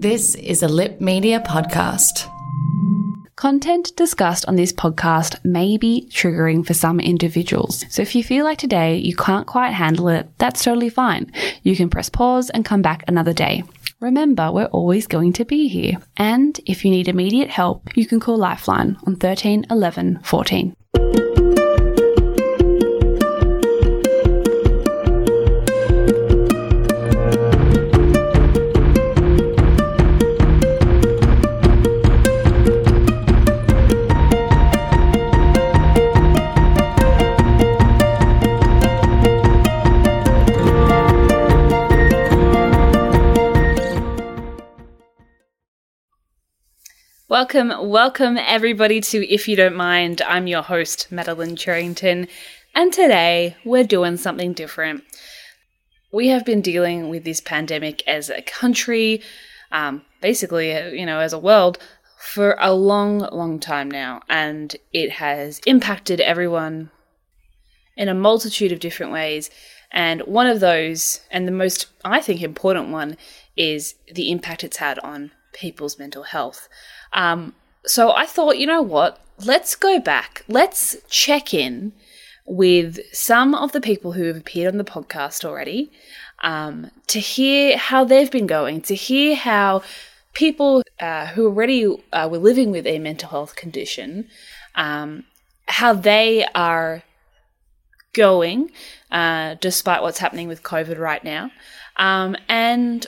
[0.00, 2.26] This is a Lip Media podcast.
[3.36, 7.84] Content discussed on this podcast may be triggering for some individuals.
[7.90, 11.30] So if you feel like today you can't quite handle it, that's totally fine.
[11.64, 13.62] You can press pause and come back another day.
[14.00, 15.98] Remember, we're always going to be here.
[16.16, 20.74] And if you need immediate help, you can call Lifeline on 13 11 14.
[47.30, 50.20] Welcome, welcome everybody to If You Don't Mind.
[50.22, 52.26] I'm your host, Madeline Cherrington,
[52.74, 55.04] and today we're doing something different.
[56.10, 59.22] We have been dealing with this pandemic as a country,
[59.70, 61.78] um, basically, uh, you know, as a world,
[62.18, 66.90] for a long, long time now, and it has impacted everyone
[67.96, 69.50] in a multitude of different ways.
[69.92, 73.16] And one of those, and the most, I think, important one,
[73.56, 76.68] is the impact it's had on people's mental health.
[77.12, 79.20] Um, so I thought, you know what?
[79.44, 80.44] Let's go back.
[80.48, 81.92] Let's check in
[82.46, 85.90] with some of the people who have appeared on the podcast already
[86.42, 89.82] um, to hear how they've been going, to hear how
[90.32, 94.28] people uh, who already uh, were living with a mental health condition,
[94.74, 95.24] um,
[95.68, 97.02] how they are
[98.12, 98.70] going
[99.10, 101.50] uh, despite what's happening with COVID right now,
[101.96, 103.06] um, and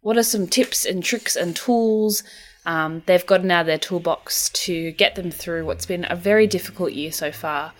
[0.00, 2.22] what are some tips and tricks and tools
[2.66, 6.92] um, they've out of their toolbox to get them through what's been a very difficult
[6.92, 7.72] year so far.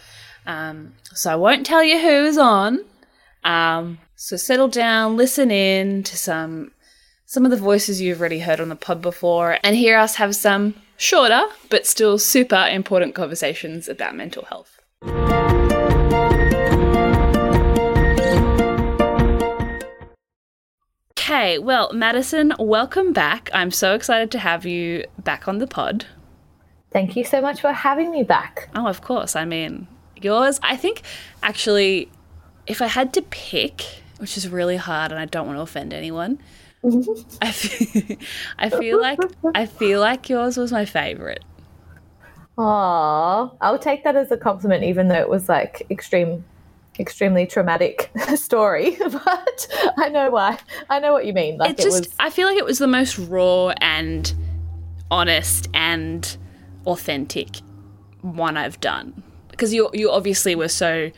[0.46, 2.80] Um, so I won't tell you who's on.
[3.44, 6.72] Um, so settle down, listen in to some
[7.26, 10.36] some of the voices you've already heard on the pod before, and hear us have
[10.36, 15.63] some shorter but still super important conversations about mental health.
[21.24, 23.48] Okay, well, Madison, welcome back.
[23.54, 26.04] I'm so excited to have you back on the pod.
[26.92, 28.68] Thank you so much for having me back.
[28.74, 29.34] Oh, of course.
[29.34, 29.88] I mean,
[30.20, 31.00] yours, I think
[31.42, 32.10] actually,
[32.66, 33.86] if I had to pick,
[34.18, 36.40] which is really hard and I don't want to offend anyone,
[37.40, 38.18] I feel,
[38.58, 39.18] I feel like
[39.54, 41.42] I feel like yours was my favorite.
[42.58, 46.44] Aww, I'll take that as a compliment, even though it was like extreme
[46.98, 50.58] extremely traumatic story, but I know why.
[50.88, 51.58] I know what you mean.
[51.58, 52.16] Like it just, it was...
[52.18, 54.32] I feel like it was the most raw and
[55.10, 56.36] honest and
[56.86, 57.60] authentic
[58.22, 61.10] one I've done because you you obviously were so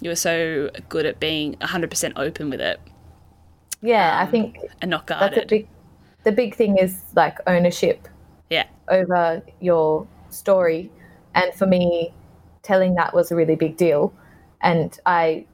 [0.00, 2.80] you were so good at being 100% open with it.
[3.82, 5.48] Yeah, um, I think and not guarded.
[5.48, 5.68] Big,
[6.24, 8.08] the big thing is like ownership.
[8.50, 8.66] Yeah.
[8.88, 10.90] Over your story,
[11.34, 12.12] and for me,
[12.62, 14.12] telling that was a really big deal
[14.62, 15.44] and I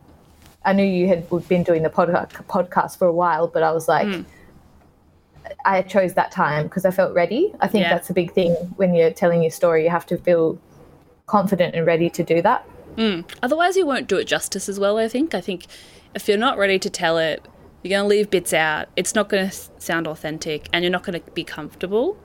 [0.64, 4.06] I knew you had been doing the podcast for a while, but I was like,
[4.06, 4.24] mm.
[5.64, 7.54] I chose that time because I felt ready.
[7.60, 7.94] I think yeah.
[7.94, 9.84] that's a big thing when you're telling your story.
[9.84, 10.60] You have to feel
[11.26, 12.68] confident and ready to do that.
[12.96, 13.24] Mm.
[13.42, 14.98] Otherwise, you won't do it justice as well.
[14.98, 15.34] I think.
[15.34, 15.66] I think
[16.14, 17.46] if you're not ready to tell it,
[17.82, 18.88] you're going to leave bits out.
[18.96, 22.18] It's not going to sound authentic, and you're not going to be comfortable.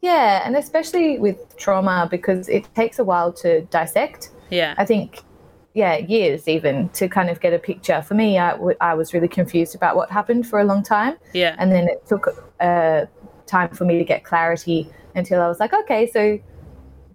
[0.00, 4.30] Yeah, and especially with trauma because it takes a while to dissect.
[4.50, 5.22] Yeah, I think
[5.74, 8.00] yeah years even to kind of get a picture.
[8.02, 11.16] For me I, w- I was really confused about what happened for a long time.
[11.32, 11.54] Yeah.
[11.58, 12.28] And then it took
[12.60, 13.06] uh,
[13.46, 16.38] time for me to get clarity until i was like okay so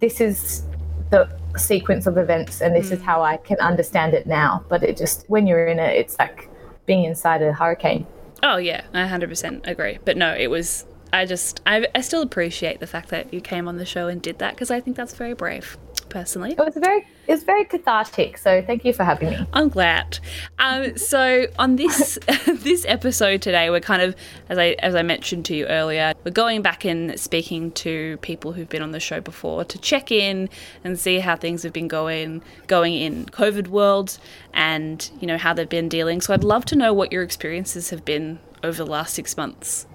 [0.00, 0.62] this is
[1.10, 2.92] the sequence of events and this mm.
[2.92, 4.64] is how i can understand it now.
[4.68, 6.48] But it just when you're in it it's like
[6.86, 8.06] being inside a hurricane.
[8.42, 9.98] Oh yeah i 100% agree.
[10.04, 13.66] But no it was i just I, I still appreciate the fact that you came
[13.66, 15.76] on the show and did that because i think that's very brave
[16.10, 16.52] personally.
[16.52, 18.36] It was very it was very cathartic.
[18.36, 19.46] So thank you for having me.
[19.52, 20.18] I'm glad.
[20.58, 24.14] Um, so on this this episode today, we're kind of
[24.48, 28.52] as I as I mentioned to you earlier, we're going back and speaking to people
[28.52, 30.50] who've been on the show before to check in
[30.84, 34.18] and see how things have been going going in COVID world
[34.52, 36.20] and you know how they've been dealing.
[36.20, 39.86] So I'd love to know what your experiences have been over the last six months.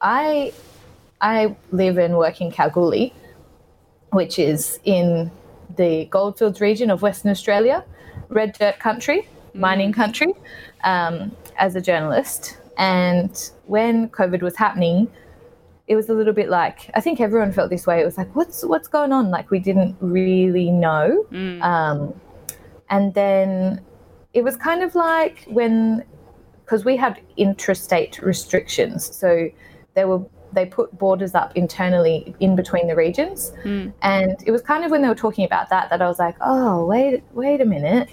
[0.00, 0.52] I
[1.20, 3.14] I live and work in Kalgoorlie,
[4.10, 5.30] which is in
[5.76, 7.84] the goldfields region of Western Australia,
[8.28, 9.96] red dirt country, mining mm.
[9.96, 10.32] country,
[10.84, 12.58] um, as a journalist.
[12.78, 15.08] And when COVID was happening,
[15.88, 18.00] it was a little bit like I think everyone felt this way.
[18.00, 19.30] It was like, what's what's going on?
[19.30, 21.26] Like we didn't really know.
[21.30, 21.62] Mm.
[21.62, 22.20] Um,
[22.90, 23.84] and then
[24.34, 26.04] it was kind of like when
[26.64, 29.48] because we had intrastate restrictions, so
[29.94, 34.84] there were they put borders up internally in between the regions, and it was kind
[34.84, 37.64] of when they were talking about that that I was like, oh wait, wait a
[37.64, 38.08] minute,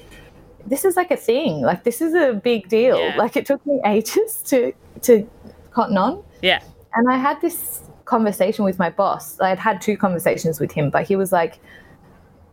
[0.66, 1.62] this is like a thing.
[1.62, 2.98] Like this is a big deal.
[3.00, 3.16] Yeah.
[3.18, 5.30] Like it took me ages to to
[5.72, 6.62] cotton on, Yeah.
[6.96, 9.40] and I had this conversation with my boss.
[9.40, 11.60] I had had two conversations with him, but he was like,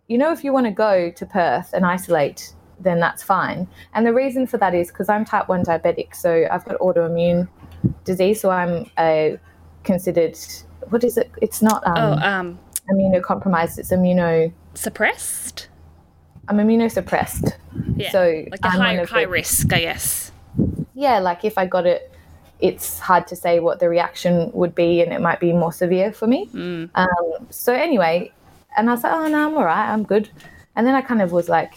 [0.08, 3.68] you know, if you want to go to Perth and isolate, then that's fine.
[3.94, 6.14] And the reason for that is because I'm type 1 diabetic.
[6.14, 7.48] So I've got autoimmune
[8.04, 8.40] disease.
[8.40, 9.36] So I'm uh,
[9.84, 10.36] considered,
[10.90, 11.30] what is it?
[11.40, 12.58] It's not um, Oh, um,
[12.90, 15.68] immunocompromised, it's immuno, suppressed.
[16.48, 17.52] I'm immunosuppressed.
[17.96, 18.10] Yeah.
[18.10, 20.32] So like a I'm high high the- risk, I guess.
[20.94, 22.12] yeah, like if I got it,
[22.60, 26.12] it's hard to say what the reaction would be, and it might be more severe
[26.12, 26.48] for me.
[26.94, 28.30] Um, so anyway,
[28.76, 30.28] and I was like, oh no, I'm all right, I'm good.
[30.76, 31.72] And then I kind of was like,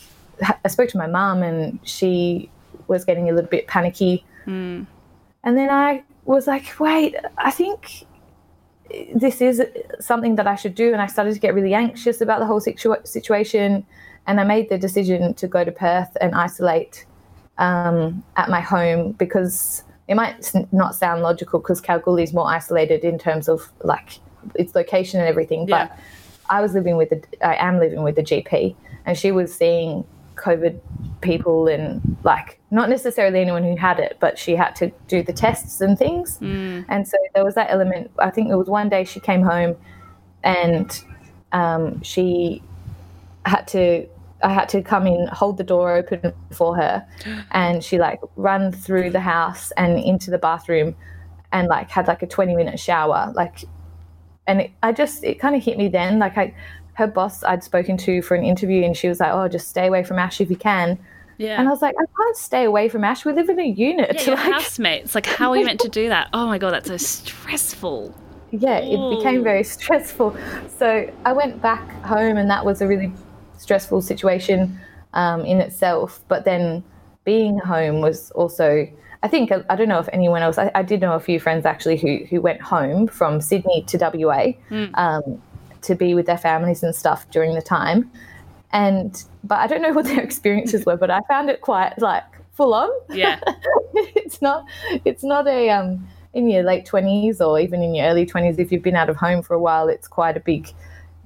[0.65, 2.49] I spoke to my mum, and she
[2.87, 4.25] was getting a little bit panicky.
[4.45, 4.87] And
[5.43, 8.05] then I was like, wait, I think
[9.15, 9.61] this is
[9.99, 10.93] something that I should do.
[10.93, 13.85] And I started to get really anxious about the whole situa- situation.
[14.27, 17.05] And I made the decision to go to Perth and isolate
[17.57, 23.03] um, at my home because it might not sound logical because Kalgoorlie is more isolated
[23.03, 24.19] in terms of like
[24.55, 25.67] its location and everything.
[25.67, 25.87] Yeah.
[25.87, 25.99] But
[26.49, 30.05] I was living with, the, I am living with the GP, and she was seeing
[30.35, 30.79] COVID
[31.23, 35.33] people and like not necessarily anyone who had it, but she had to do the
[35.33, 36.37] tests and things.
[36.89, 38.11] And so there was that element.
[38.19, 39.75] I think it was one day she came home
[40.43, 41.03] and
[41.51, 42.61] um, she
[43.45, 44.07] had to
[44.43, 47.07] I had to come in, hold the door open for her,
[47.51, 50.95] and she like run through the house and into the bathroom,
[51.51, 53.63] and like had like a twenty minute shower, like,
[54.45, 56.53] and it, I just it kind of hit me then, like I,
[56.95, 59.87] her boss I'd spoken to for an interview, and she was like, oh, just stay
[59.87, 60.97] away from Ash if you can,
[61.37, 61.59] Yeah.
[61.59, 63.25] and I was like, I can't stay away from Ash.
[63.25, 65.15] We live in a unit, yeah, like, housemates.
[65.15, 66.29] Like, how are you meant to do that?
[66.33, 68.13] Oh my god, that's so stressful.
[68.51, 70.35] yeah, it became very stressful.
[70.77, 73.11] So I went back home, and that was a really
[73.57, 74.79] stressful situation
[75.13, 76.23] um, in itself.
[76.27, 76.83] But then
[77.25, 78.87] being home was also,
[79.23, 81.65] I think, I don't know if anyone else, I, I did know a few friends
[81.65, 84.51] actually who, who went home from Sydney to WA
[84.95, 85.41] um,
[85.83, 88.11] to be with their families and stuff during the time.
[88.71, 92.23] And, but I don't know what their experiences were, but I found it quite like
[92.53, 93.39] full on Yeah.
[93.93, 94.65] it's not
[95.05, 98.71] it's not a um in your late 20s or even in your early 20s if
[98.71, 100.71] you've been out of home for a while it's quite a big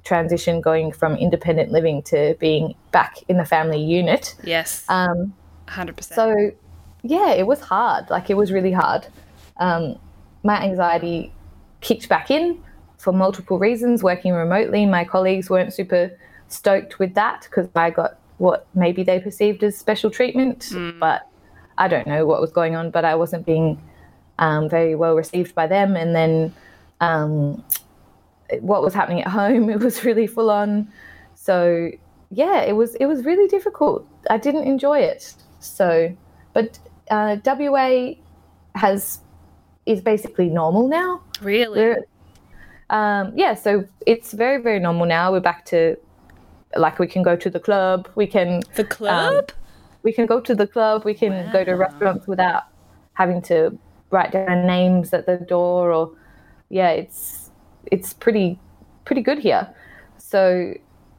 [0.05, 4.85] transition going from independent living to being back in the family unit Yes.
[4.87, 5.33] um
[5.67, 6.15] Hundred percent.
[6.15, 6.51] so
[7.03, 9.05] yeah it was hard like it was really hard
[9.57, 9.97] um
[10.43, 11.33] my anxiety
[11.81, 12.57] kicked back in
[12.97, 14.85] for multiple reasons working remotely.
[14.85, 16.11] My colleagues weren't super
[16.49, 21.27] stoked with that because i got what maybe they perceived as special treatment but
[21.77, 23.77] i don't know what was going on but i wasn't being
[24.39, 25.95] um, very well received by them.
[25.95, 26.53] And then
[27.01, 27.63] um,
[28.59, 30.91] what was happening at home it was really full on.
[31.35, 31.91] So
[32.29, 34.05] yeah it was it was really difficult.
[34.29, 35.33] I didn't enjoy it.
[35.59, 36.15] So
[36.53, 36.79] but
[37.09, 38.13] uh, wa
[38.75, 39.19] has
[39.85, 41.21] is basically normal now.
[41.41, 41.79] Really.
[41.79, 42.05] we're,
[42.89, 45.31] um, yeah, so it's very, very normal now.
[45.31, 45.97] We're back to
[46.75, 49.51] like we can go to the club, we can the club.
[50.03, 52.63] we can go to the club, we can go to restaurants without
[53.13, 53.77] having to
[54.09, 56.11] write down names at the door or
[56.69, 57.51] yeah, it's
[57.91, 58.59] it's pretty
[59.05, 59.73] pretty good here.
[60.17, 60.73] So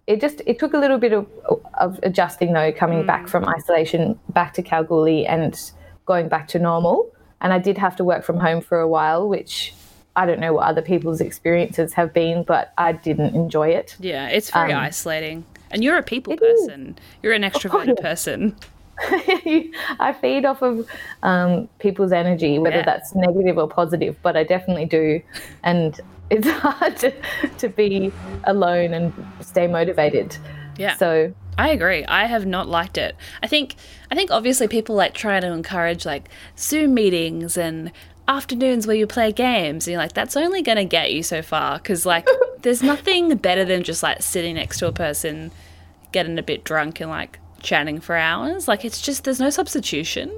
[0.06, 1.26] it just it took a little bit of,
[1.74, 5.72] of adjusting though coming back from isolation back to Kalgoorlie and
[6.06, 9.28] going back to normal and I did have to work from home for a while
[9.28, 9.74] which
[10.16, 13.96] I don't know what other people's experiences have been but I didn't enjoy it.
[14.00, 15.44] yeah, it's very um, isolating.
[15.70, 16.66] And you're a people it is.
[16.66, 16.98] person.
[17.22, 18.02] You're an extroverted yeah.
[18.10, 18.56] person.
[20.00, 20.88] I feed off of
[21.22, 22.84] um, people's energy, whether Yeah.
[22.84, 25.20] that's negative or positive, but I definitely do.
[25.62, 26.00] And
[26.30, 27.12] it's hard to,
[27.58, 28.12] to be
[28.44, 30.36] alone and stay motivated.
[30.76, 30.96] Yeah.
[30.96, 32.04] So, I agree.
[32.04, 33.16] I have not liked it.
[33.42, 33.74] I think
[34.12, 37.90] I think obviously people like try to encourage like Zoom meetings and
[38.28, 41.40] afternoons where you play games and you're like that's only going to get you so
[41.42, 42.28] far cuz like
[42.62, 45.50] there's nothing better than just like sitting next to a person
[46.12, 48.68] getting a bit drunk and like chatting for hours.
[48.68, 50.30] Like it's just there's no substitution.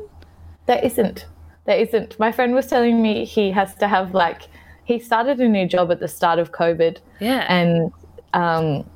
[0.67, 1.27] there isn't.
[1.67, 2.19] There isn't.
[2.19, 4.43] My friend was telling me he has to have like,
[4.85, 6.99] he started a new job at the start of COVID.
[7.21, 7.45] Yeah.
[7.49, 7.93] And,
[8.33, 8.89] um,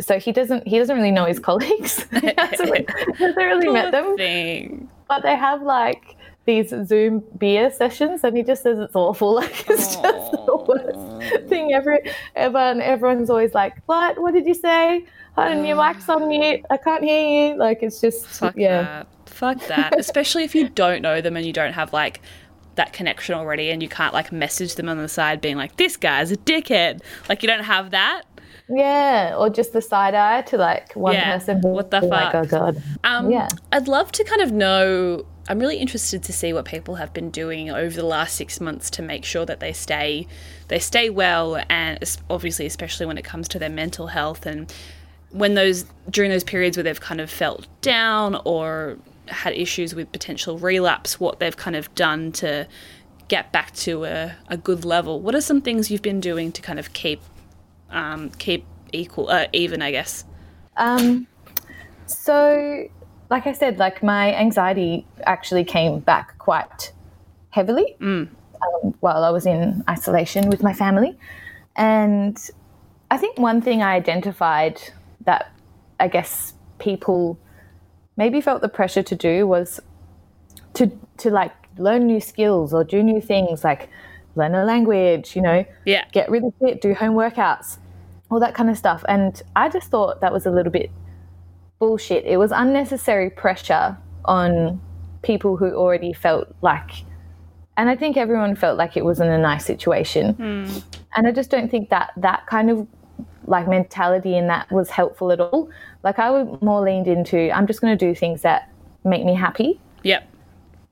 [0.00, 2.04] so he doesn't he doesn't really know his colleagues.
[2.20, 4.16] he hasn't, hasn't really met them.
[4.16, 4.88] Thing.
[5.08, 9.34] but they have like these Zoom beer sessions, and he just says it's awful.
[9.40, 11.98] Like it's just the worst thing ever.
[12.34, 14.20] Ever, and everyone's always like, "What?
[14.20, 15.04] What did you say?
[15.36, 16.64] Oh, your mic's on mute.
[16.70, 18.82] I can't hear you." Like it's just Fuck yeah.
[18.82, 19.06] that.
[19.26, 19.98] Fuck that.
[19.98, 22.20] Especially if you don't know them and you don't have like
[22.76, 25.96] that connection already and you can't like message them on the side being like this
[25.96, 28.22] guy's a dickhead like you don't have that
[28.68, 31.60] Yeah, or just the side eye to like one Yeah, person.
[31.62, 32.10] what the fuck?
[32.10, 32.82] Like, oh god.
[33.04, 33.48] Um, Yeah.
[33.72, 35.26] I'd love to kind of know.
[35.50, 38.88] I'm really interested to see what people have been doing over the last six months
[38.90, 40.28] to make sure that they stay,
[40.68, 41.98] they stay well, and
[42.30, 44.72] obviously, especially when it comes to their mental health, and
[45.30, 50.12] when those during those periods where they've kind of felt down or had issues with
[50.12, 52.68] potential relapse, what they've kind of done to
[53.26, 55.20] get back to a, a good level.
[55.20, 57.20] What are some things you've been doing to kind of keep
[57.90, 60.24] um, keep equal, uh, even, I guess?
[60.76, 61.26] Um,
[62.06, 62.88] so,
[63.30, 66.92] like I said, like my anxiety actually came back quite
[67.50, 67.96] heavily
[68.62, 71.16] um, while I was in isolation with my family.
[71.76, 72.36] And
[73.10, 74.80] I think one thing I identified
[75.24, 75.50] that
[75.98, 77.38] I guess people
[78.16, 79.80] maybe felt the pressure to do was
[80.74, 83.88] to to like learn new skills or do new things like
[84.36, 86.04] learn a language, you know, Yeah.
[86.12, 87.78] get really fit, do home workouts,
[88.30, 89.04] all that kind of stuff.
[89.08, 90.90] And I just thought that was a little bit
[91.80, 92.24] bullshit.
[92.24, 93.96] It was unnecessary pressure
[94.26, 94.80] on
[95.22, 96.90] people who already felt like,
[97.76, 100.34] and I think everyone felt like it wasn't a nice situation.
[100.34, 100.78] Hmm.
[101.16, 102.86] And I just don't think that that kind of
[103.46, 105.70] like mentality in that was helpful at all.
[106.04, 108.70] Like I would more leaned into, I'm just going to do things that
[109.02, 109.80] make me happy.
[110.04, 110.28] Yep.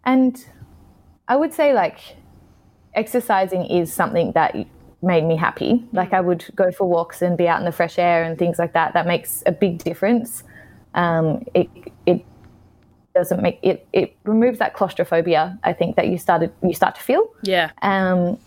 [0.05, 0.45] And
[1.29, 2.01] I would say like
[2.95, 4.57] exercising is something that
[5.03, 5.87] made me happy.
[5.93, 6.15] Like hmm.
[6.17, 8.73] I would go for walks and be out in the fresh air and things like
[8.73, 8.95] that.
[8.95, 10.43] That makes a big difference.
[10.99, 11.69] Um, it
[12.07, 12.25] it
[13.15, 15.59] doesn't make it it removes that claustrophobia.
[15.63, 17.31] I think that you started you start to feel.
[17.43, 17.71] Yeah.
[17.83, 18.39] Um,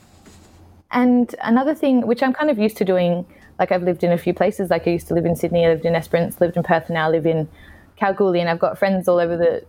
[0.91, 3.25] and another thing, which I'm kind of used to doing,
[3.57, 4.69] like I've lived in a few places.
[4.69, 6.95] Like I used to live in Sydney, I lived in Esperance, lived in Perth, and
[6.95, 7.47] now I live in
[7.95, 9.63] Kalgoorlie, and I've got friends all over the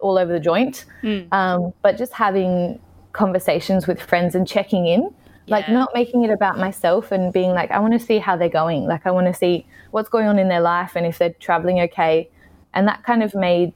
[0.00, 0.84] all over the joint.
[1.32, 2.80] Um, but just having
[3.12, 5.14] conversations with friends and checking in,
[5.48, 8.48] like not making it about myself and being like, I want to see how they're
[8.48, 8.84] going.
[8.84, 11.80] Like I want to see what's going on in their life and if they're traveling
[11.80, 12.28] okay.
[12.74, 13.74] And that kind of made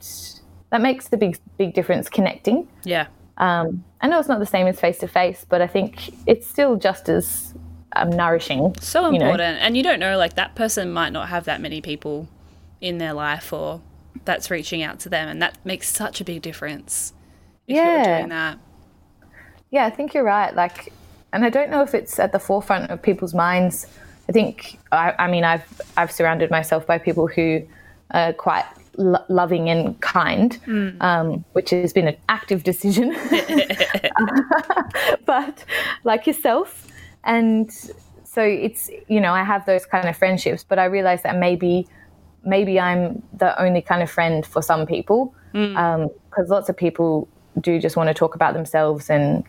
[0.70, 2.68] that makes the big big difference connecting.
[2.84, 3.06] Yeah.
[3.38, 6.46] Um, I know it's not the same as face to face, but I think it's
[6.46, 7.54] still just as
[7.96, 8.74] um, nourishing.
[8.80, 9.26] So you know?
[9.26, 9.58] important.
[9.60, 12.28] And you don't know, like, that person might not have that many people
[12.80, 13.80] in their life or
[14.24, 15.28] that's reaching out to them.
[15.28, 17.12] And that makes such a big difference
[17.66, 18.18] if you're Yeah.
[18.18, 18.58] doing that.
[19.70, 20.54] Yeah, I think you're right.
[20.54, 20.92] Like,
[21.32, 23.86] and I don't know if it's at the forefront of people's minds.
[24.28, 27.66] I think, I, I mean, I've I've surrounded myself by people who
[28.12, 28.64] are quite
[28.96, 31.00] lo- loving and kind, mm.
[31.02, 33.10] um, which has been an active decision.
[35.26, 35.64] but
[36.04, 36.86] like yourself,
[37.24, 37.70] and
[38.24, 41.86] so it's you know I have those kind of friendships, but I realize that maybe
[42.44, 45.76] maybe I'm the only kind of friend for some people mm.
[45.76, 47.28] um, because lots of people
[47.60, 49.44] do just want to talk about themselves and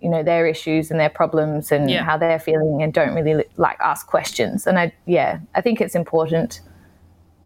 [0.00, 2.04] you know their issues and their problems and Yeah.
[2.04, 5.94] how they're feeling and don't really like ask questions and i yeah i think it's
[5.94, 6.60] important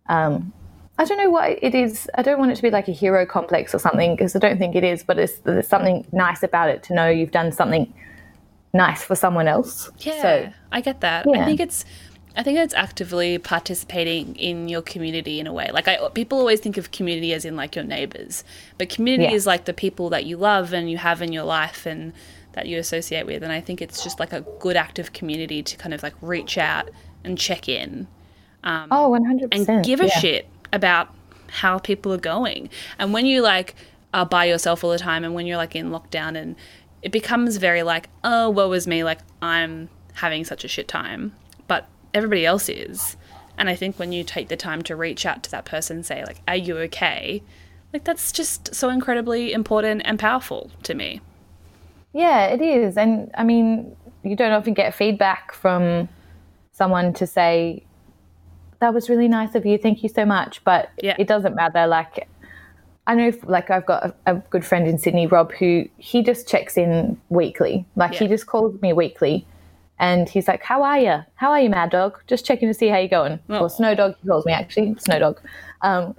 [0.08, 0.52] um
[0.98, 3.24] i don't know what it is i don't want it to be like a hero
[3.24, 6.68] complex or something because i don't think it is but it's there's something nice about
[6.68, 7.92] it to know you've done something
[8.74, 10.22] nice for someone else Yeah.
[10.22, 11.26] so I get that.
[11.28, 11.84] I think it's.
[12.34, 15.68] I think it's actively participating in your community in a way.
[15.70, 18.42] Like I, people always think of community as in like your neighbors,
[18.78, 19.36] but community Yeah.
[19.36, 22.14] is like the people that you love and you have in your life and
[22.52, 23.42] that you associate with.
[23.42, 26.58] And I think it's just like a good active community to kind of like reach
[26.58, 26.90] out
[27.24, 28.06] and check in
[28.64, 30.18] um, oh 100% and give a yeah.
[30.18, 31.14] shit about
[31.48, 32.70] how people are going.
[32.98, 33.74] And when you like
[34.14, 36.56] are by yourself all the time and when you're like in lockdown and
[37.02, 41.34] it becomes very like, oh, woe is me, like I'm having such a shit time.
[41.66, 43.16] But everybody else is.
[43.58, 46.24] And I think when you take the time to reach out to that person say,
[46.24, 47.42] like, are you okay?
[47.92, 51.20] Like that's just so incredibly important and powerful to me.
[52.12, 52.96] Yeah, it is.
[52.96, 56.08] And I mean, you don't often get feedback from
[56.72, 57.84] someone to say,
[58.80, 59.78] that was really nice of you.
[59.78, 60.62] Thank you so much.
[60.64, 61.14] But Yeah.
[61.18, 61.86] it doesn't matter.
[61.86, 62.28] Like,
[63.06, 66.48] I know, like, I've got a, a good friend in Sydney, Rob, who he just
[66.48, 67.84] checks in weekly.
[67.96, 69.46] Like, he just calls me weekly.
[69.98, 71.22] And he's like, How are you?
[71.36, 72.20] How are you, Mad Dog?
[72.26, 73.38] Just checking to see how you're going.
[73.48, 73.60] Oh.
[73.60, 74.96] Or Snow Dog, he calls me actually.
[74.98, 75.40] Snow Dog.
[75.82, 76.14] Um,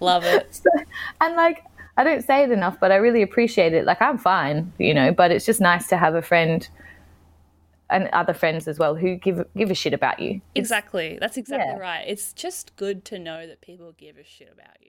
[0.00, 0.60] Love it.
[1.20, 1.64] and like
[1.96, 3.84] I don't say it enough, but I really appreciate it.
[3.84, 6.66] Like I'm fine, you know, but it's just nice to have a friend
[7.90, 10.40] and other friends as well who give give a shit about you.
[10.54, 11.18] Exactly.
[11.20, 11.78] That's exactly Yeah.
[11.78, 12.04] right.
[12.06, 14.88] It's just good to know that people give a shit about you.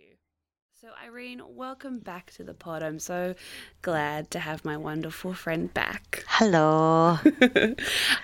[0.80, 2.84] So, Irene, welcome back to the pod.
[2.84, 3.36] I'm so
[3.82, 6.24] glad to have my wonderful friend back.
[6.28, 7.18] Hello.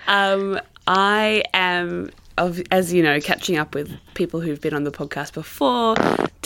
[0.06, 4.90] Um, I am, of- as you know, catching up with people who've been on the
[4.90, 5.94] podcast before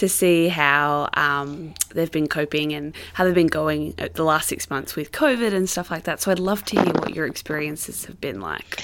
[0.04, 4.68] to see how um, they've been coping and how they've been going the last six
[4.68, 6.20] months with COVID and stuff like that.
[6.20, 8.82] So I'd love to hear what your experiences have been like.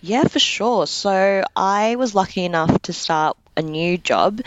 [0.00, 0.86] Yeah, for sure.
[0.86, 4.40] So I was lucky enough to start a new job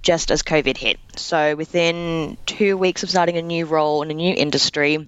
[0.00, 0.98] just as COVID hit.
[1.16, 5.06] So within two weeks of starting a new role in a new industry,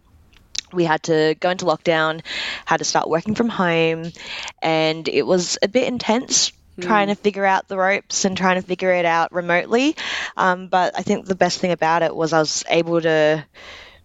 [0.72, 2.20] we had to go into lockdown,
[2.66, 4.12] had to start working from home,
[4.60, 8.66] and it was a bit intense trying to figure out the ropes and trying to
[8.66, 9.96] figure it out remotely.
[10.36, 13.44] Um, but I think the best thing about it was I was able to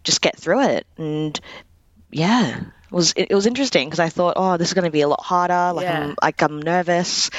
[0.03, 1.39] just get through it and
[2.11, 5.01] yeah it was it, was interesting because I thought oh this is going to be
[5.01, 6.09] a lot harder like Yeah.
[6.09, 7.31] I'm like I'm nervous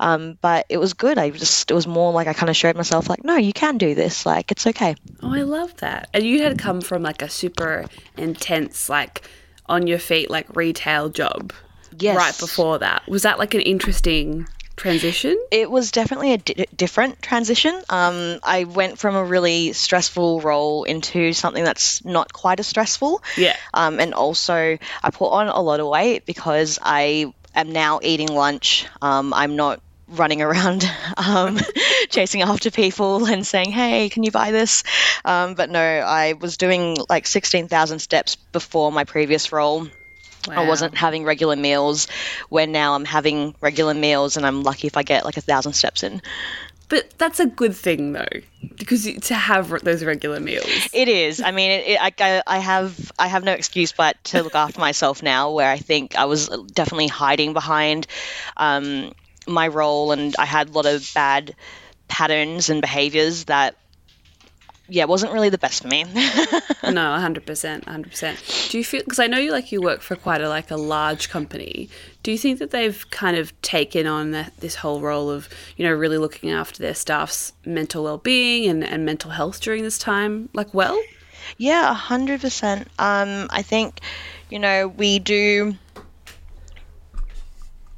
[0.00, 2.76] um, but it was good I just it was more like I kind of showed
[2.76, 6.08] myself like no you can do this like it's okay Oh, I love that.
[6.14, 7.84] And you had come from like a super
[8.16, 9.28] intense, like
[9.66, 11.52] on your feet, like retail job
[11.98, 13.06] yes right before that.
[13.06, 15.38] Was that like an interesting transition?
[15.50, 17.74] It was definitely a di- different transition.
[17.88, 23.22] Um, I went from a really stressful role into something that's not quite as stressful.
[23.36, 23.56] Yeah.
[23.72, 28.28] Um, and also, I put on a lot of weight because I am now eating
[28.28, 28.86] lunch.
[29.00, 30.84] Um, I'm not running around
[31.16, 31.58] um,
[32.10, 34.84] chasing after people and saying, hey, can you buy this?
[35.24, 39.88] Um, but no, I was doing like 16,000 steps before my previous role.
[40.48, 42.06] I wasn't having regular meals
[42.48, 45.72] where now I'm having regular meals and I'm lucky if I get like a thousand
[45.74, 46.20] steps in.
[46.88, 48.28] But that's a good thing though,
[48.76, 50.68] because to have those regular meals.
[50.92, 51.40] It is.
[51.40, 54.80] I mean, it, it, I, I have I have no excuse but to look after
[54.80, 55.50] myself now.
[55.50, 58.06] Where I think I was definitely hiding behind
[58.58, 59.12] um,
[59.48, 61.56] my role, and I had a lot of bad
[62.08, 63.76] patterns and behaviors that,
[64.88, 66.04] yeah, wasn't really the best for me.
[66.84, 68.68] No, hundred percent, hundred percent.
[68.70, 69.00] Do you feel?
[69.02, 71.88] Because I know you like you work for quite a like a large company.
[72.22, 75.48] Do you think that they've kind of taken on that, this whole role of
[75.78, 79.82] you know really looking after their staff's mental well being and, and mental health during
[79.82, 80.50] this time?
[80.52, 81.00] Like, well,
[81.56, 82.88] Yeah, a hundred percent.
[82.98, 84.00] Um, I think,
[84.50, 85.76] you know, we do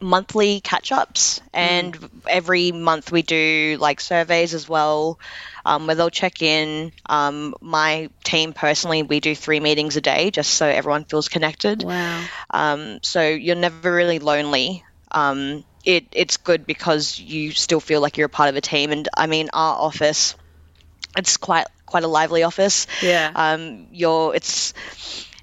[0.00, 1.96] monthly catch-ups, and
[2.28, 5.18] every month we do like surveys as well,
[5.64, 6.92] um, where they'll check in.
[7.06, 11.84] Um, my team personally, we do three meetings a day, just so everyone feels connected.
[11.84, 12.20] wow,
[12.50, 14.84] Um, so you're never really lonely.
[15.10, 18.90] Um, it, it's good because you still feel like you're a part of a team.
[18.92, 20.34] And I mean, our office,
[21.16, 22.86] it's quite quite a lively office.
[23.02, 23.32] Yeah.
[23.34, 24.74] Um, you're it's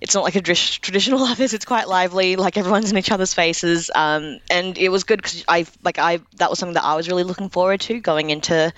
[0.04, 1.54] it's not like a traditional office.
[1.54, 2.36] It's quite lively.
[2.36, 3.90] Like everyone's in each other's faces.
[3.94, 7.08] Um, and it was good because I like I that was something that I was
[7.08, 8.72] really looking forward to going into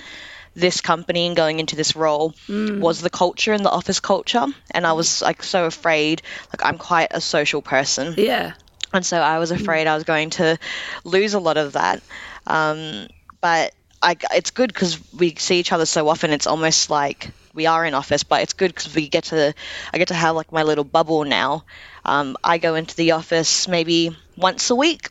[0.56, 4.88] this company and going into this role was the culture and the office culture and
[4.88, 6.22] i was like so afraid
[6.54, 8.54] like i'm quite a social person yeah,
[8.96, 10.58] and so I was afraid I was going to
[11.04, 12.02] lose a lot of that.
[12.48, 13.08] Um,
[13.42, 16.32] but I, it's good because we see each other so often.
[16.32, 19.54] It's almost like we are in office, but it's good because we get to
[19.94, 21.64] I get to have like my little bubble now.
[22.04, 25.10] Um, I go into the office maybe once a week.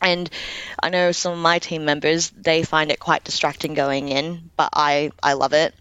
[0.00, 0.30] And
[0.80, 4.70] I know some of my team members they find it quite distracting going in, but
[4.72, 5.74] I I love it.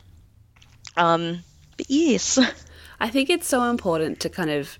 [0.97, 1.43] Um,
[1.77, 2.39] but yes,
[2.99, 4.79] I think it's so important to kind of,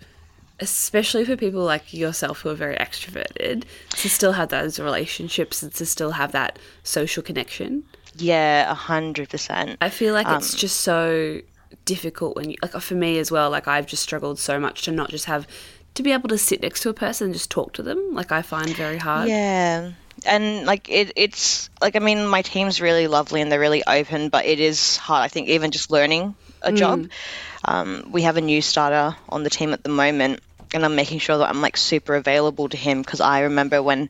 [0.60, 5.72] especially for people like yourself who are very extroverted, to still have those relationships and
[5.76, 7.84] to still have that social connection.
[8.17, 9.77] Yeah, a hundred percent.
[9.82, 11.41] I feel like it's just so
[11.86, 13.49] difficult when you like for me as well.
[13.49, 15.47] Like I've just struggled so much to not just have
[15.95, 18.13] to be able to sit next to a person and just talk to them.
[18.13, 19.30] Like I find very hard.
[19.30, 19.91] Yeah.
[20.25, 24.30] And like it, it's like I mean my team's really lovely and they're really open,
[24.30, 25.23] but it is hard.
[25.23, 27.10] I think even just learning a job.
[27.65, 30.39] Um, we have a new starter on the team at the moment,
[30.73, 34.10] and I'm making sure that I'm like super available to him because I remember when,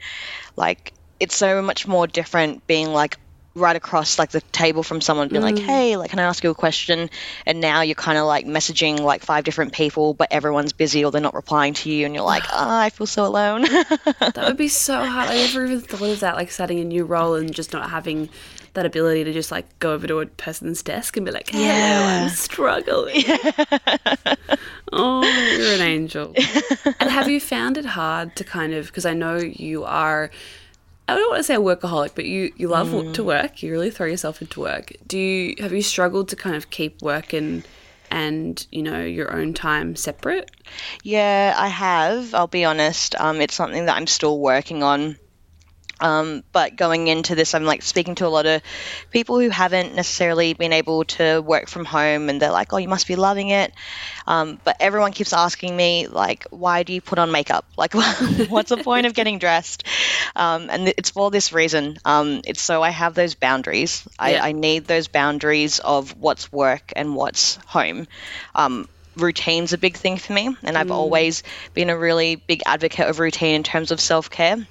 [0.55, 3.17] like, it's so much more different being like
[3.57, 5.65] right across like the table from someone being like mm.
[5.65, 7.09] hey like can i ask you a question
[7.45, 11.11] and now you're kind of like messaging like five different people but everyone's busy or
[11.11, 13.65] they're not replying to you and you're like oh, i feel so alone
[14.37, 15.29] That would be so hard.
[15.29, 18.29] I never even thought of that, like starting a new role and just not having
[18.73, 21.63] that ability to just like go over to a person's desk and be like, "Hello,
[21.63, 22.23] Yeah.
[22.23, 23.23] I'm struggling."
[24.91, 25.23] oh,
[25.57, 26.33] you're an angel.
[26.99, 30.31] and have you found it hard to kind of because I know you are.
[31.09, 33.13] I don't want to say a workaholic, but you you love Mm.
[33.13, 33.63] to work.
[33.63, 34.91] You really throw yourself into work.
[35.07, 37.65] Do you have you struggled to kind of keep work and
[38.11, 40.51] and you know your own time separate?
[41.03, 42.33] Yeah, I have.
[42.33, 43.15] I'll be honest.
[43.19, 45.17] Um, it's something that I'm still working on.
[45.99, 48.61] Um, but going into this, I'm like speaking to a lot of
[49.11, 52.87] people who haven't necessarily been able to work from home, and they're like, "Oh, you
[52.87, 53.73] must be loving it."
[54.27, 57.65] Um, but everyone keeps asking me, like, "Why do you put on makeup?
[57.77, 57.93] Like,
[58.49, 59.83] what's the point of getting dressed?"
[60.35, 61.97] Um, and it's for this reason.
[62.05, 64.07] Um, it's so I have those boundaries.
[64.19, 64.43] I, Yeah.
[64.43, 68.07] I need those boundaries of what's work and what's home.
[68.55, 73.07] Um, routine's a big thing for me, and I've always been a really big advocate
[73.07, 74.67] of routine in terms of self care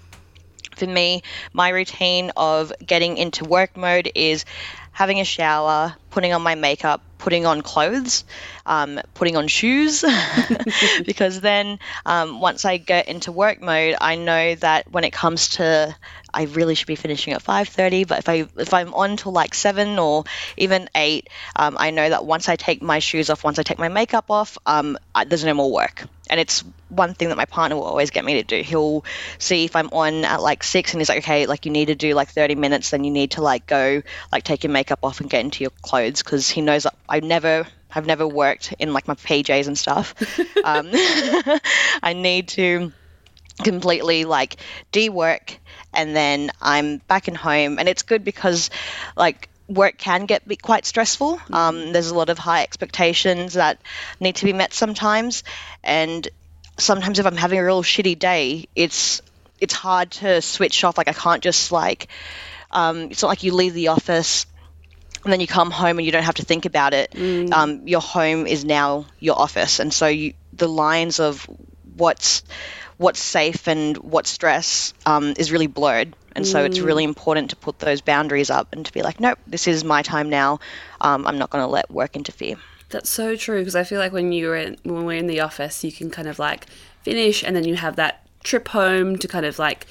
[0.77, 4.45] for me, my routine of getting into work mode is
[4.93, 8.25] having a shower, putting on my makeup, putting on clothes,
[8.65, 10.05] um, putting on shoes,
[11.05, 15.49] because then um, once I get into work mode, I know that when it comes
[15.51, 15.95] to
[16.37, 19.55] I really should be finishing at 5:30, but if I if I'm on till like
[19.55, 20.25] seven or
[20.59, 23.79] even eight, um, I know that once I take my shoes off, once I take
[23.79, 26.05] my makeup off, um, I, there's no more work.
[26.29, 28.63] And it's one thing that my partner will always get me to do.
[28.63, 29.05] He'll
[29.39, 31.95] see if I'm on at like six, and he's like, "Okay, like you need to
[31.95, 35.21] do like 30 minutes, then you need to like go like take your makeup off
[35.21, 37.67] and get into your clothes," because he knows that I never.
[37.95, 40.15] I've never worked in like my PJs and stuff.
[40.65, 40.91] um,
[42.03, 42.93] I need to
[43.63, 44.57] completely like
[44.93, 45.59] de-work
[45.93, 47.79] and then I'm back in home.
[47.79, 48.71] And it's good because
[49.17, 51.41] like work can get be quite stressful.
[51.53, 53.81] Um, there's a lot of high expectations that
[54.21, 55.43] need to be met sometimes.
[55.83, 56.29] And
[56.79, 59.23] sometimes if I'm having a real shitty day it's
[59.59, 60.99] it's hard to switch off.
[60.99, 62.09] Like I can't just like
[62.71, 64.47] um, it's not like you leave the office
[65.25, 67.15] and then you come home and you don't have to think about it.
[67.53, 71.49] Um, your home is now your office, and so you, the lines of
[71.97, 72.45] what's
[72.99, 76.15] what's safe and what stress um, is really blurred.
[76.35, 79.39] And so it's really important to put those boundaries up and to be like, nope,
[79.47, 80.61] this is my time now.
[81.01, 82.57] Um, I'm not going to let work interfere.
[82.91, 85.83] That's so true because I feel like when you're in, when we're in the office,
[85.83, 86.67] you can kind of like
[87.03, 89.87] finish and then you have that trip home to kind of like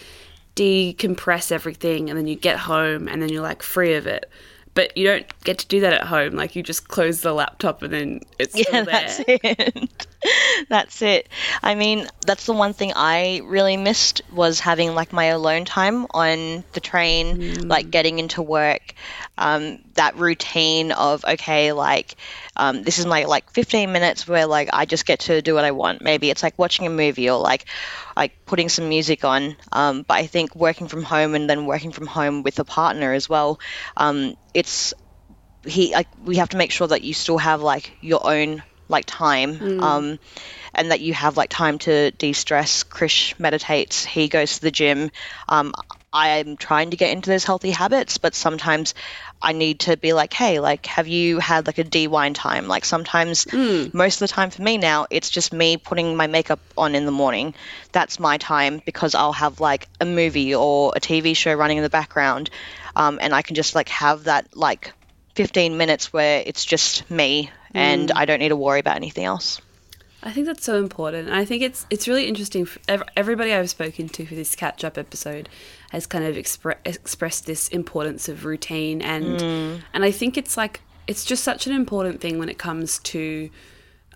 [0.56, 4.30] decompress everything and then you get home and then you're like free of it.
[4.76, 6.36] But you don't get to do that at home.
[6.36, 8.94] Like you just close the laptop and then it's still Yeah, there.
[8.94, 10.08] that's it.
[10.70, 11.30] that's it.
[11.64, 16.08] I mean, that's the one thing I really missed was having like my alone time
[16.14, 17.92] on the train, like mm.
[17.92, 18.94] getting into work.
[19.38, 22.15] Um, that routine of okay, like
[22.56, 25.65] um, this is my like 15 minutes where like I just get to do what
[25.65, 26.02] I want.
[26.02, 27.65] Maybe it's like watching a movie or like
[28.15, 29.58] like putting some music on.
[29.71, 33.13] Um, but I think working from home and then working from home with a partner
[33.13, 33.60] as well,
[33.98, 34.93] um, it's
[35.65, 39.06] he like we have to make sure that you still have like your own like
[39.06, 40.19] time um
[40.76, 45.10] and that you have like time to de-stress krish meditates he goes to the gym
[45.50, 45.74] um
[46.15, 48.93] i'm trying to get into those healthy habits but sometimes
[49.41, 52.67] i need to be like hey like have you had like a de-wine time?
[52.67, 53.45] Like sometimes
[53.93, 57.06] most of the time for me now it's just me putting my makeup on in
[57.06, 57.54] the morning.
[57.91, 61.84] That's my time because i'll have like a movie or a tv show running in
[61.84, 62.49] the background
[62.95, 64.93] um, and i can just like have that like
[65.36, 69.60] 15 minutes where it's just me and I don't need to worry about anything else.
[70.26, 71.28] I think that's so important.
[71.28, 72.68] And I think it's it's really interesting.
[73.16, 75.48] Everybody I've spoken to for this catch up episode
[75.92, 80.82] has kind of expre- expressed this importance of routine, and and I think it's like
[81.08, 83.52] it's just such an important thing when it comes to,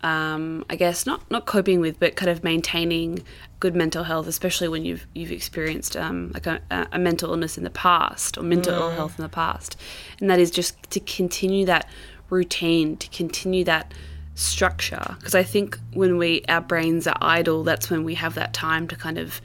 [0.02, 3.24] um, I guess not not coping with, but kind of maintaining
[3.60, 6.60] good mental health, especially when you've you've experienced um, like a,
[6.91, 9.78] a mental illness in the past or mental ill health in the past,
[10.19, 11.88] and that is just to continue that
[12.32, 13.93] routine, to continue that
[14.39, 18.54] structure because i think when we our brains are idle that's when we have that
[18.54, 19.41] time to kind of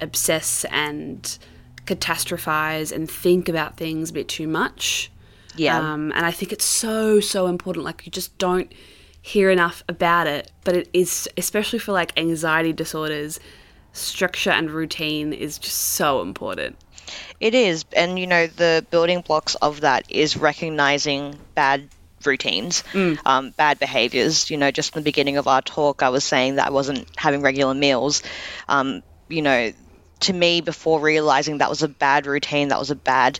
[0.00, 1.38] obsess and
[1.86, 5.10] catastrophize and think about things a bit too much
[5.56, 5.78] Yeah.
[5.78, 8.70] um, and i think it's so so important like you just don't
[9.22, 13.40] hear enough about it but it is especially for like anxiety disorders
[13.92, 16.76] structure and routine is just so important
[17.40, 17.84] It is.
[17.94, 21.88] And, you know, the building blocks of that is recognizing bad
[22.24, 22.82] routines,
[23.24, 24.50] um, bad behaviors.
[24.50, 27.08] You know, just in the beginning of our talk, I was saying that I wasn't
[27.16, 28.22] having regular meals.
[28.68, 29.72] Um, you know,
[30.20, 33.38] to me, before realizing that was a bad routine, that was a bad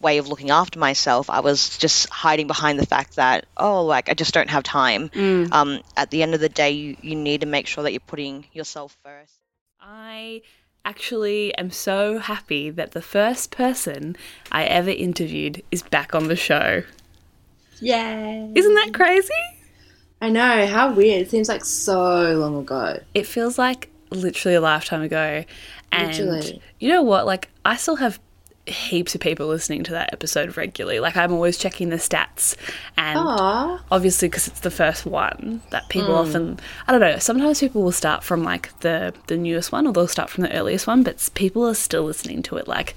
[0.00, 4.08] way of looking after myself, I was just hiding behind the fact that, oh, like,
[4.08, 5.10] I just don't have time.
[5.52, 8.00] Um, at the end of the day, you, you need to make sure that you're
[8.00, 9.34] putting yourself first.
[9.80, 10.42] I
[10.84, 14.16] actually am so happy that the first person
[14.50, 16.82] I ever interviewed is back on the show.
[17.80, 18.52] Yay!
[18.54, 19.32] Isn't that crazy?
[20.20, 21.22] I know, how weird.
[21.22, 23.00] It seems like so long ago.
[23.14, 25.44] It feels like literally a lifetime ago.
[25.92, 26.62] And Literally.
[26.78, 27.26] you know what?
[27.26, 28.20] Like, I still have
[28.66, 31.00] heaps of people listening to that episode regularly.
[31.00, 32.56] Like I'm always checking the stats,
[32.96, 33.82] and Aw.
[33.90, 36.18] obviously because it's the first one that people mm.
[36.18, 37.18] often I don't know.
[37.18, 40.52] Sometimes people will start from like the the newest one, or they'll start from the
[40.56, 42.96] earliest one, but people are still listening to it like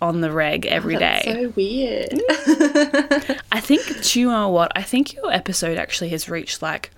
[0.00, 1.22] on the reg every day.
[1.24, 2.12] That's so weird.
[3.52, 4.72] I think, do you know what?
[4.74, 6.90] I think your episode actually has reached like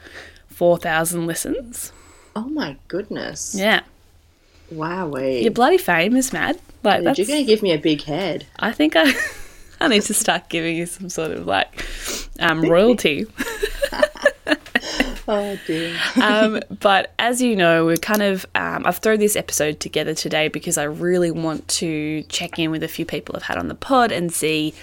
[0.48, 1.92] 4,000 listens.
[2.36, 3.54] Oh my goodness.
[3.54, 3.82] Yeah.
[4.72, 5.42] Wowee.
[5.42, 6.58] Your bloody fame is Mad.
[6.82, 8.46] Like, Dude, You're going to give me a big head.
[8.58, 9.12] I think I,
[9.80, 11.84] I need to start giving you some sort of like
[12.40, 13.26] um, royalty.
[15.28, 15.96] Oh dear.
[16.20, 20.48] um, but as you know, we're kind of, um, I've thrown this episode together today
[20.48, 23.74] because I really want to check in with a few people I've had on the
[23.74, 24.74] pod and see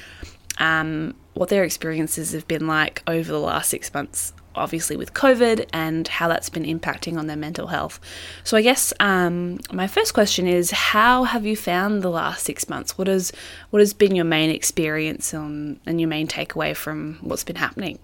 [0.60, 5.68] um, what their experiences have been like over the last six months, obviously with COVID,
[5.74, 8.00] and how that's been impacting on their mental health.
[8.44, 12.70] So, I guess um, my first question is, how have you found the last six
[12.70, 12.98] months?
[12.98, 13.32] What has
[13.70, 18.00] what has been your main experience on, and your main takeaway from what's been happening?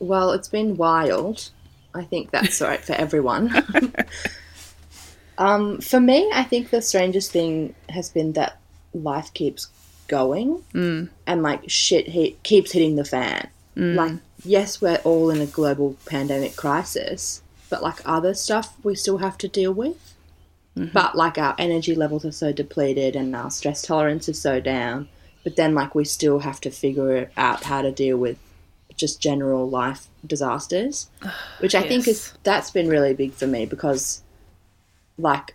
[0.00, 1.50] Well, it's been wild.
[1.98, 3.52] I think that's right for everyone.
[5.38, 8.58] um, for me, I think the strangest thing has been that
[8.94, 9.68] life keeps
[10.06, 11.08] going mm.
[11.26, 13.48] and like shit hit, keeps hitting the fan.
[13.76, 13.94] Mm.
[13.96, 14.12] Like,
[14.44, 19.36] yes, we're all in a global pandemic crisis, but like other stuff we still have
[19.38, 20.14] to deal with.
[20.76, 20.92] Mm-hmm.
[20.92, 25.08] But like our energy levels are so depleted and our stress tolerance is so down.
[25.42, 28.38] But then like we still have to figure out how to deal with
[28.98, 31.08] just general life disasters,
[31.60, 34.22] which I think is that's been really big for me because,
[35.16, 35.54] like,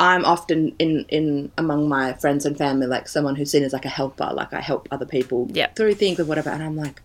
[0.00, 3.84] I'm often in in among my friends and family like someone who's seen as like
[3.84, 5.76] a helper, like I help other people Yep.
[5.76, 7.02] through things or whatever, and I'm like,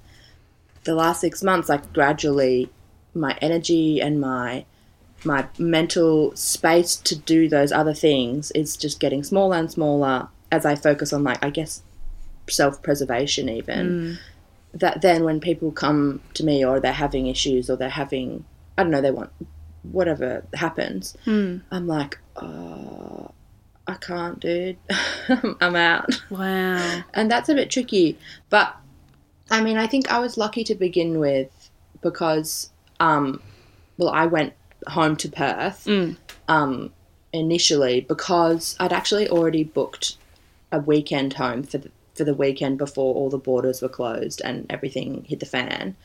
[0.85, 2.69] the last six months, like gradually,
[3.13, 4.65] my energy and my
[5.23, 10.65] my mental space to do those other things is just getting smaller and smaller as
[10.65, 11.81] I focus on like I guess
[12.49, 13.89] self preservation even.
[13.89, 14.17] Mm.
[14.75, 18.45] That then when people come to me or they're having issues or they're having
[18.77, 19.31] I don't know, they want
[19.83, 21.15] whatever happens,
[21.71, 23.31] I'm like, oh,
[23.87, 24.77] I can't, dude.
[25.61, 26.21] I'm out.
[26.29, 27.03] Wow.
[27.13, 28.17] And that's a bit tricky.
[28.49, 28.75] But
[29.49, 31.69] I mean, I think I was lucky to begin with
[32.01, 33.41] because, um,
[33.97, 34.53] well, I went
[34.87, 35.87] home to Perth
[36.47, 36.91] um,
[37.31, 40.17] initially because I'd actually already booked
[40.71, 44.65] a weekend home for the, for the weekend before all the borders were closed and
[44.69, 45.95] everything hit the fan.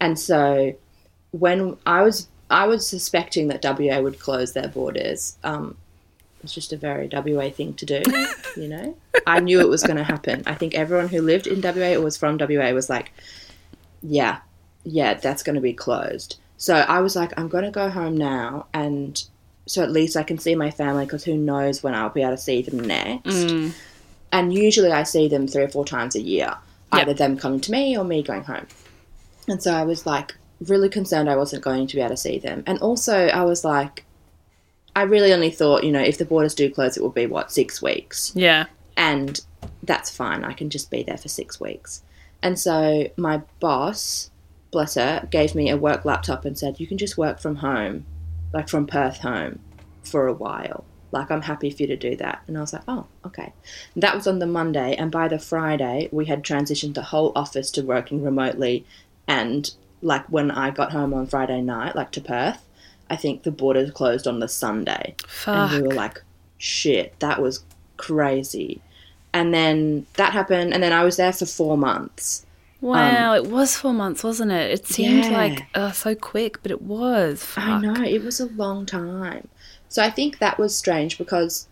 [0.00, 0.74] And so
[1.32, 5.38] when I was I was suspecting that WA would close their borders.
[5.44, 5.76] Um,
[6.42, 8.02] it's just a very WA thing to do,
[8.56, 8.96] you know.
[9.26, 10.42] I knew it was going to happen.
[10.46, 13.12] I think everyone who lived in WA or was from WA was like,
[14.02, 14.38] "Yeah,
[14.84, 18.16] yeah, that's going to be closed." So I was like, "I'm going to go home
[18.16, 19.22] now, and
[19.66, 22.32] so at least I can see my family because who knows when I'll be able
[22.32, 23.74] to see them next."
[24.32, 26.54] And usually I see them three or four times a year,
[26.92, 28.66] either them coming to me or me going home.
[29.48, 32.38] And so I was like really concerned I wasn't going to be able to see
[32.38, 32.62] them.
[32.66, 34.04] And also I was like,
[34.94, 37.52] I really only thought, you know, if the borders do close, it will be what,
[37.52, 38.32] six weeks.
[38.34, 38.66] Yeah.
[38.96, 39.40] And
[39.82, 40.44] that's fine.
[40.44, 42.02] I can just be there for six weeks.
[42.42, 44.30] And so my boss,
[44.70, 48.04] bless her, gave me a work laptop and said, you can just work from home,
[48.52, 49.60] like from Perth home
[50.02, 50.84] for a while.
[51.12, 52.42] Like, I'm happy for you to do that.
[52.46, 53.52] And I was like, oh, okay.
[53.96, 54.94] That was on the Monday.
[54.96, 58.84] And by the Friday, we had transitioned the whole office to working remotely.
[59.26, 59.70] And
[60.02, 62.64] like when I got home on Friday night, like to Perth,
[63.08, 65.14] I think the borders closed on the Sunday.
[65.26, 65.72] Fuck.
[65.72, 66.22] And we were like,
[66.58, 67.64] shit, that was
[67.96, 68.80] crazy.
[69.32, 70.72] And then that happened.
[70.74, 72.46] And then I was there for four months.
[72.80, 74.70] Wow, it was four months, wasn't it?
[74.70, 75.30] It seemed Yeah.
[75.32, 77.42] like uh, so quick, but it was.
[77.44, 77.64] Fuck.
[77.64, 79.48] I know, it was a long time.
[79.90, 81.68] So I think that was strange because,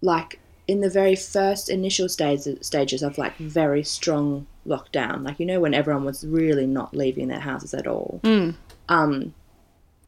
[0.00, 5.46] like, in the very first initial stages, stages of like very strong lockdown, like, you
[5.46, 8.20] know, when everyone was really not leaving their houses at all,
[8.88, 9.34] um,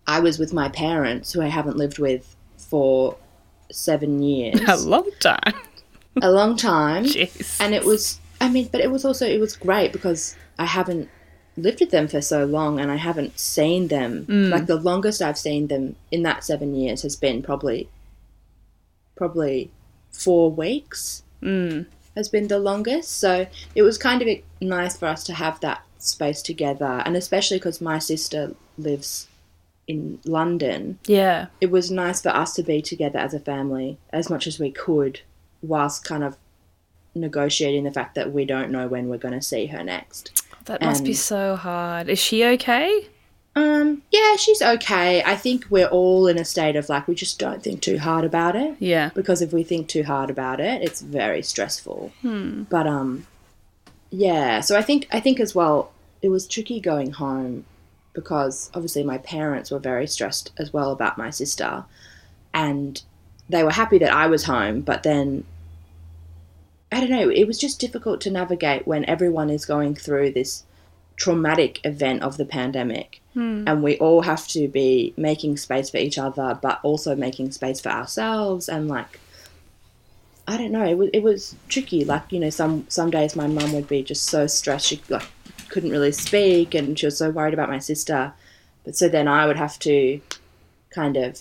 [0.07, 3.17] I was with my parents who I haven't lived with for
[3.71, 4.61] seven years.
[4.69, 5.55] A long time.
[6.23, 7.05] a long time.
[7.15, 7.61] Jeez.
[7.61, 11.09] and it was i mean but it was also it was great because i haven't
[11.57, 15.39] lived with them for so long and i haven't seen them like the longest i've
[15.39, 17.89] seen them in that seven years has been probably
[19.17, 19.71] probably
[20.11, 21.85] four weeks Mm.
[22.17, 24.29] has been the longest so it was kind of
[24.63, 29.29] nice for us to have that space together and especially because my sister lives
[29.87, 31.47] in london Yeah.
[31.61, 34.71] it was nice for us to be together as a family as much as we
[34.71, 35.21] could
[35.61, 36.37] whilst kind of
[37.15, 40.43] negotiating the fact that we don't know when we're going to see her next.
[40.67, 42.09] That must be so hard.
[42.09, 43.09] Is she okay?
[43.57, 45.23] Um, yeah, she's okay.
[45.23, 48.25] I think we're all in a state of like we just don't think too hard
[48.25, 48.77] about it.
[48.81, 49.11] Yeah.
[49.15, 52.13] Because if we think too hard about it, it's very stressful.
[52.65, 53.27] But um,
[54.11, 54.61] yeah.
[54.61, 57.65] So I think I think as well, it was tricky going home
[58.13, 61.85] because obviously my parents were very stressed as well about my sister,
[62.53, 63.03] and
[63.49, 64.81] they were happy that I was home.
[64.81, 65.45] But then
[66.95, 67.29] I don't know.
[67.29, 70.63] It was just difficult to navigate when everyone is going through this
[71.17, 73.21] traumatic event of the pandemic.
[73.35, 73.65] Hmm.
[73.67, 77.81] And we all have to be making space for each other but also making space
[77.81, 79.19] for ourselves and like
[80.47, 82.05] i don't know it was, it was tricky.
[82.05, 85.27] Like you know some some days my mum would be just so stressed she like
[85.69, 88.33] couldn't really speak and she was so worried about my sister.
[88.85, 90.21] But so then i would have to
[90.91, 91.41] kind of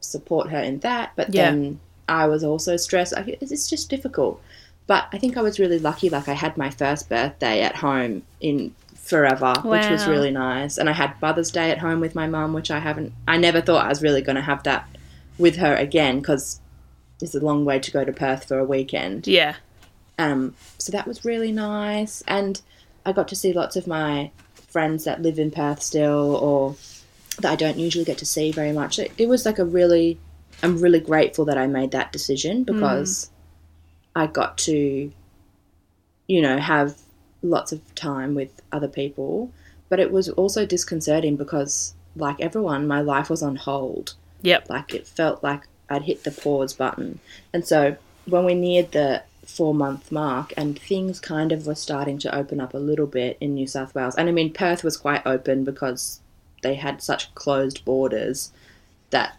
[0.00, 1.50] support her in that but Yeah.
[1.50, 3.14] then i was also stressed.
[3.16, 4.40] It's just difficult
[4.86, 8.22] but i think i was really lucky like i had my first birthday at home
[8.40, 12.26] in forever which was really nice and i had mother's day at home with my
[12.26, 14.88] mum which i haven't i never thought i was really going to have that
[15.38, 16.60] with her again because
[17.20, 19.56] it's a long way to go to perth for a weekend Yeah.
[20.18, 22.22] um, so that was really nice.
[22.26, 22.60] And
[23.06, 24.30] I got to see lots of my
[24.68, 26.76] friends that live in Perth still or
[27.40, 28.98] that I don't usually get to see very much.
[28.98, 30.18] It, it was like a really,
[30.62, 33.30] I'm really grateful that I made that decision because
[34.14, 35.10] I got to,
[36.28, 36.96] you know, have
[37.42, 39.50] lots of time with other people.
[39.88, 44.70] But it was also disconcerting because, like everyone, my life was on hold Yep.
[44.70, 47.20] like it felt like I'd hit the pause button.
[47.52, 47.96] And so
[48.26, 52.60] when we neared the four month mark and things kind of were starting to open
[52.60, 54.14] up a little bit in New South Wales.
[54.16, 56.20] And I mean Perth was quite open because
[56.62, 58.52] they had such closed borders
[59.10, 59.36] that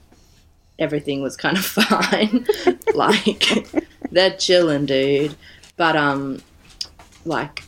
[0.78, 2.46] everything was kind of fine.
[2.94, 3.44] like
[4.14, 5.36] they're chilling, dude.
[5.76, 6.42] But um
[7.26, 7.64] like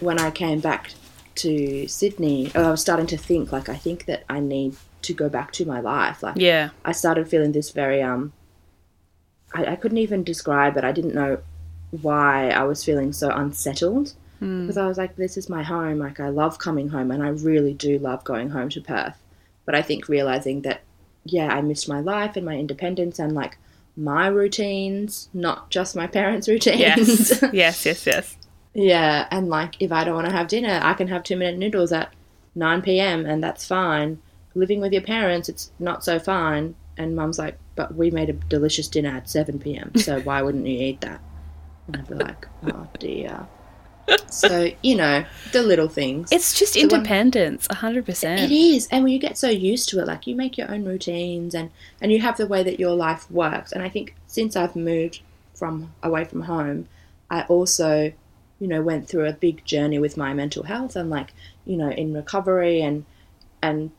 [0.00, 0.92] when I came back
[1.36, 5.28] to Sydney, I was starting to think like I think that I need to go
[5.28, 6.22] back to my life.
[6.22, 6.70] Like Yeah.
[6.84, 8.32] I started feeling this very um
[9.54, 10.84] I, I couldn't even describe it.
[10.84, 11.38] I didn't know
[12.02, 14.12] why I was feeling so unsettled
[14.62, 15.98] because I was like, this is my home.
[15.98, 19.18] Like I love coming home and I really do love going home to Perth.
[19.66, 20.80] But I think realizing that
[21.24, 23.58] yeah, I missed my life and my independence and like
[24.00, 26.80] my routines, not just my parents' routines.
[26.80, 27.44] Yes.
[27.52, 28.36] yes, yes, yes.
[28.72, 31.58] Yeah, and like if I don't want to have dinner, I can have two minute
[31.58, 32.12] noodles at
[32.54, 33.26] 9 p.m.
[33.26, 34.20] and that's fine.
[34.54, 36.74] Living with your parents, it's not so fine.
[36.96, 40.66] And mum's like, but we made a delicious dinner at 7 p.m., so why wouldn't
[40.66, 41.20] you eat that?
[41.86, 43.46] And I'd be like, oh dear.
[44.30, 46.30] So, you know, the little things.
[46.32, 48.38] It's just when- independence, a 100%.
[48.44, 50.84] It is, and when you get so used to it, like you make your own
[50.84, 51.70] routines and
[52.00, 53.72] and you have the way that your life works.
[53.72, 55.20] And I think since I've moved
[55.54, 56.88] from away from home,
[57.30, 58.12] I also,
[58.58, 61.32] you know, went through a big journey with my mental health and like,
[61.64, 63.04] you know, in recovery and
[63.62, 63.90] and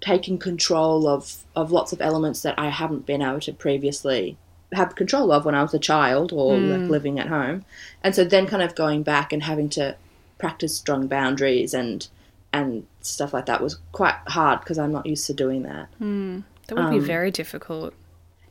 [0.00, 4.36] taking control of of lots of elements that I haven't been able to previously
[4.74, 7.64] have control of when I was a child or like living at home.
[8.02, 9.96] And so then kind of going back and having to
[10.38, 12.06] practice strong boundaries and
[12.52, 15.88] and stuff like that was quite hard because I'm not used to doing that.
[16.00, 17.94] That would be Um, very difficult.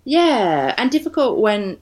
[0.03, 1.77] Yeah, and difficult when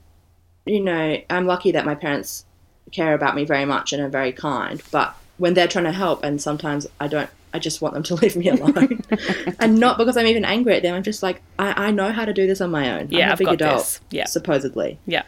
[0.64, 2.44] you know I'm lucky that my parents
[2.92, 6.22] care about me very much and are very kind, but when they're trying to help
[6.22, 9.02] and sometimes I don't I just want them to leave me alone.
[9.60, 10.94] and not because I'm even angry at them.
[10.94, 13.08] I'm just like I, I know how to do this on my own.
[13.10, 14.00] Yeah, I'm a I've big adult, this.
[14.10, 14.24] Yeah.
[14.26, 14.98] supposedly.
[15.06, 15.24] Yeah.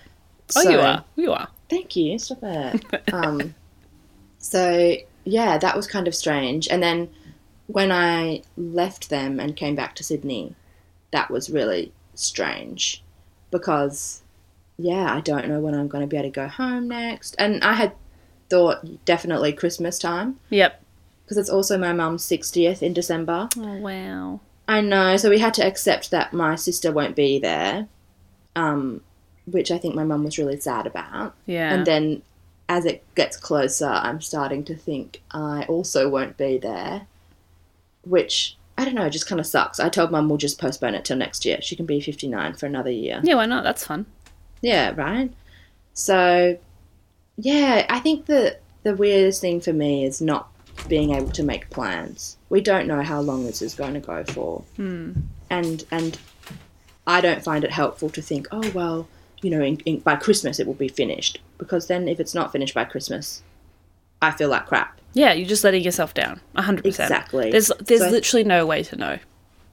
[0.56, 1.04] Oh, you are.
[1.16, 1.48] You are.
[1.70, 2.18] Thank you.
[2.18, 2.84] Stop it.
[3.12, 3.54] um,
[4.38, 6.68] so yeah, that was kind of strange.
[6.68, 7.10] And then
[7.66, 10.54] when I left them and came back to Sydney,
[11.12, 13.02] that was really strange
[13.50, 14.22] because
[14.76, 17.36] yeah, I don't know when I'm going to be able to go home next.
[17.38, 17.92] And I had
[18.50, 20.83] thought definitely Christmas time Yep.
[21.24, 23.48] Because it's also my mum's 60th in December.
[23.56, 24.40] Oh, wow.
[24.68, 27.88] I know, so we had to accept that my sister won't be there,
[28.56, 29.02] um,
[29.46, 31.34] which I think my mum was really sad about.
[31.46, 31.72] Yeah.
[31.72, 32.22] And then
[32.68, 37.06] as it gets closer, I'm starting to think I also won't be there,
[38.02, 39.78] which I don't know, just kind of sucks.
[39.78, 41.58] I told mum we'll just postpone it till next year.
[41.60, 43.20] She can be 59 for another year.
[43.22, 43.64] yeah, why not?
[43.64, 44.06] That's fun.
[44.62, 45.30] Yeah, right?
[45.92, 46.58] So,
[47.36, 50.50] yeah, I think the, the weirdest thing for me is not
[50.88, 52.36] being able to make plans.
[52.48, 54.62] We don't know how long this is going to go for.
[54.76, 55.12] Hmm.
[55.50, 56.18] And, and
[57.06, 59.08] I don't find it helpful to think, oh, well,
[59.42, 61.40] you know, in, in, by Christmas it will be finished.
[61.58, 63.42] Because then if it's not finished by Christmas,
[64.22, 65.00] I feel like crap.
[65.12, 66.40] Yeah, you're just letting yourself down.
[66.56, 66.84] 100%.
[66.84, 67.50] Exactly.
[67.50, 69.18] There's there's So literally no way to know.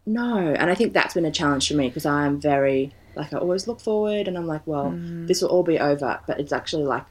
[0.06, 3.34] No, and I think that's been a challenge for me because I am very like
[3.34, 5.26] I always look forward and I'm like, well, hmm.
[5.26, 7.06] this will all be over, but it's actually like,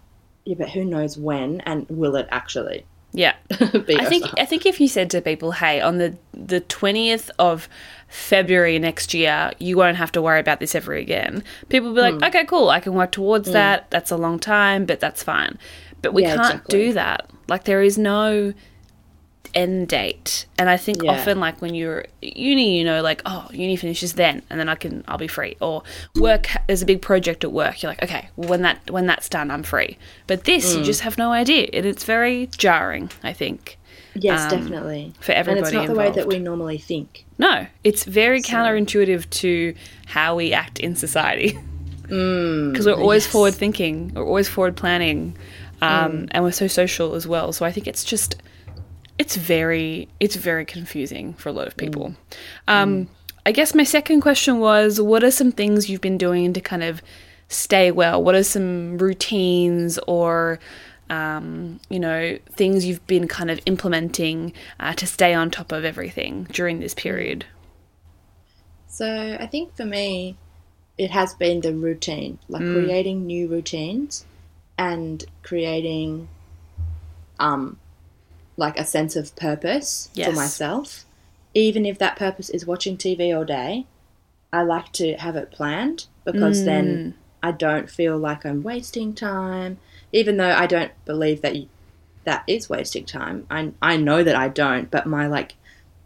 [0.44, 2.84] yeah, but who knows when and will it actually?
[3.12, 3.34] Yeah.
[3.50, 4.26] I think.
[4.38, 7.68] I think if you said to people, "Hey, on the the twentieth of
[8.08, 12.02] February next year, you won't have to worry about this ever again," people will be
[12.02, 12.24] like, hmm.
[12.24, 12.70] "Okay, cool.
[12.70, 13.54] I can work towards hmm.
[13.54, 13.90] that.
[13.90, 15.58] That's a long time, but that's fine."
[16.02, 16.78] But we Yeah, can't exactly.
[16.78, 17.30] do that.
[17.48, 18.54] Like there is no
[19.54, 21.12] end date, and I think Yeah.
[21.12, 24.68] often, like when you're at uni, you know, like oh, uni finishes then, and then
[24.68, 25.56] I can I'll be free.
[25.60, 25.82] Or
[26.16, 27.82] work, there's a big project at work.
[27.82, 29.98] You're like, okay, well, when that when that's done, I'm free.
[30.26, 30.78] But this, Hmm.
[30.80, 33.10] you just have no idea, and it's very jarring.
[33.22, 33.76] I think.
[34.14, 35.12] yes, um, definitely.
[35.20, 37.24] for everybody, and it's not the way that we normally think.
[37.38, 39.74] No, it's very counterintuitive to
[40.06, 41.58] how we act in society.
[42.10, 43.32] Because we're always yes.
[43.32, 45.36] forward thinking, we're always forward planning,
[45.80, 47.52] um, and we're so social as well.
[47.52, 48.34] So I think it's just,
[49.20, 52.14] it's very, it's very confusing for a lot of people.
[52.66, 53.10] Um,
[53.44, 56.82] I guess my second question was, what are some things you've been doing to kind
[56.82, 57.02] of
[57.48, 58.22] stay well?
[58.24, 60.58] What are some routines or
[61.10, 65.84] um, you know, things you've been kind of implementing uh, to stay on top of
[65.84, 67.44] everything during this period.
[68.86, 70.36] So I think for me,
[70.96, 72.72] it has been the routine, like Mm.
[72.72, 74.24] creating new routines
[74.78, 76.28] and creating,
[77.38, 77.76] um,
[78.60, 80.28] like a sense of purpose Yes.
[80.28, 81.04] for myself.
[81.54, 83.86] Even if that purpose is watching TV all day,
[84.52, 86.64] I like to have it planned because Mm.
[86.64, 89.78] then I don't feel like I'm wasting time.
[90.12, 91.66] Even though I don't believe that y-
[92.24, 94.90] that is wasting time, I I know that I don't.
[94.90, 95.54] But my like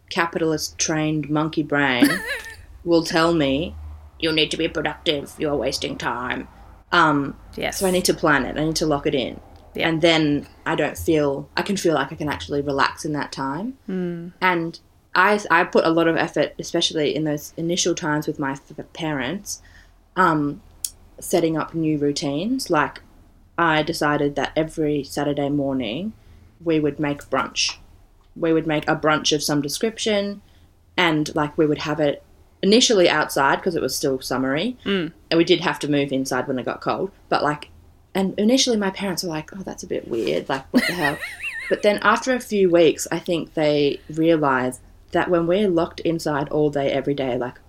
[0.09, 2.07] capitalist trained monkey brain
[2.85, 3.75] will tell me
[4.19, 5.33] you need to be productive.
[5.37, 6.47] You're wasting time.
[6.91, 7.79] Um, Yes.
[7.79, 8.57] so I need to plan it.
[8.57, 9.39] I need to lock it in,
[9.75, 9.89] Yeah.
[9.89, 11.49] and then I don't feel.
[11.57, 13.77] I can feel like I can actually relax in that time.
[13.85, 14.29] Hmm.
[14.41, 14.79] And
[15.13, 18.93] I I put a lot of effort, especially in those initial times with my f-
[18.93, 19.61] parents,
[20.15, 20.61] um,
[21.19, 22.69] setting up new routines.
[22.69, 23.01] Like
[23.57, 26.13] I decided that every Saturday morning
[26.63, 27.77] we would make brunch.
[28.35, 30.41] We would make a brunch of some description,
[30.97, 32.21] and like we would have it
[32.61, 34.75] initially outside because it was still summery,
[35.29, 37.11] and we did have to move inside when it got cold.
[37.29, 37.69] But like,
[38.15, 40.49] and initially my parents were like, "Oh, that's a bit weird.
[40.49, 41.17] Like, what the hell?"
[41.69, 46.49] But then after a few weeks, I think they realized that when we're locked inside
[46.49, 47.59] all day, every day, like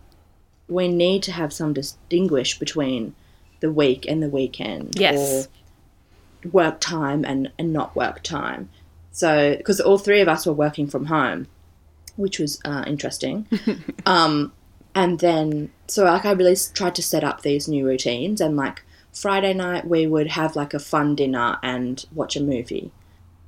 [0.68, 3.14] we need to have some distinguish between
[3.60, 4.98] the week and the weekend.
[4.98, 5.46] Yes.
[5.46, 8.68] Or work time and, and not work time.
[9.12, 11.46] So, because all three of us were working from home,
[12.16, 13.46] which was uh, interesting.
[14.06, 14.52] um,
[14.94, 18.82] and then, so like I really tried to set up these new routines and like
[19.16, 22.92] Friday night we would have like a fun dinner and watch a movie.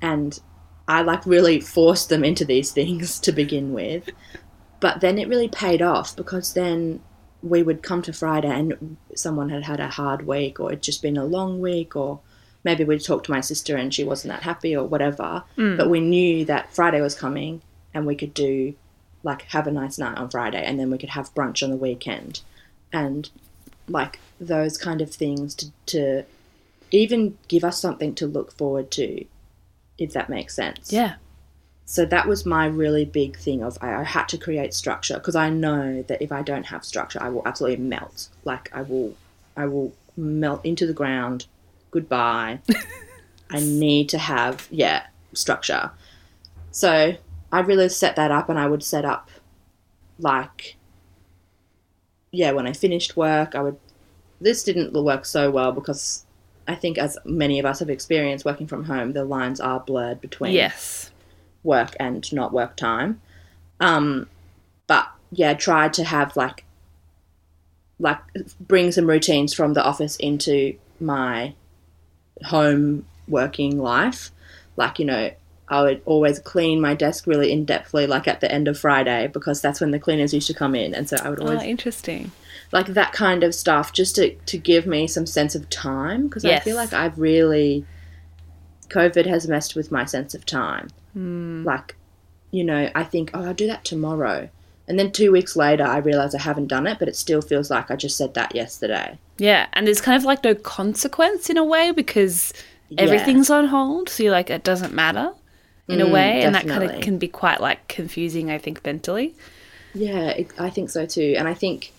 [0.01, 0.41] And
[0.89, 4.09] I like really forced them into these things to begin with.
[4.81, 7.03] But then it really paid off because then
[7.43, 11.03] we would come to Friday and someone had had a hard week or it'd just
[11.03, 12.21] been a long week or
[12.65, 15.45] maybe we'd talk to my sister and she wasn't that happy or whatever.
[15.59, 15.77] Mm.
[15.77, 17.61] But we knew that Friday was coming
[17.93, 18.75] and we could do
[19.23, 21.77] like have a nice night on Friday and then we could have brunch on the
[21.77, 22.41] weekend.
[22.91, 23.29] And
[23.89, 26.25] like those kind of things to, to
[26.91, 29.25] even give us something to look forward to,
[29.99, 30.93] if that makes sense.
[30.93, 31.15] Yeah.
[31.85, 35.35] So that was my really big thing of I, I had to create structure because
[35.35, 38.29] I know that if I don't have structure, I will absolutely melt.
[38.45, 39.17] Like I will,
[39.57, 41.47] I will melt into the ground.
[41.91, 42.61] Goodbye.
[43.51, 45.91] I need to have yeah structure.
[46.71, 47.17] So
[47.51, 49.31] I really set that up, and I would set up
[50.19, 50.77] like
[52.31, 53.79] yeah when I finished work, I would.
[54.41, 56.25] This didn't work so well because
[56.69, 60.21] I think as many of us have experienced working from home, the lines are blurred
[60.21, 61.11] between Yes.
[61.65, 63.21] work and not work time.
[63.81, 64.29] Um,
[64.87, 66.65] but yeah, try to have like
[67.99, 68.19] like
[68.61, 71.55] bring some routines from the office into my
[72.45, 74.31] home working life.
[74.77, 75.31] Like, you know,
[75.71, 79.29] I would always clean my desk really in depthly, like at the end of Friday,
[79.33, 80.95] because that's when the cleaners used to come in.
[80.95, 82.31] And so I would Oh, always interesting.
[82.73, 86.45] like that kind of stuff just to, to give me some sense of time because
[86.45, 87.85] I feel like I've really
[88.89, 90.89] COVID has messed with my sense of time.
[91.13, 91.65] Hmm.
[91.65, 91.97] Like,
[92.51, 94.49] you know, I think, oh, I'll do that tomorrow.
[94.87, 97.71] And then two weeks later, I realize I haven't done it, but it still feels
[97.71, 99.19] like I just said that yesterday.
[99.37, 102.55] Yeah, and there's kind of like no consequence in a way because
[102.97, 104.09] everything's on hold.
[104.09, 105.33] So you're like, it doesn't matter
[105.89, 108.51] in a Mm, way, and that kind of can be quite like confusing.
[108.51, 109.35] I think mentally.
[109.95, 111.35] Yeah, it, I think so too.
[111.39, 111.93] And I think,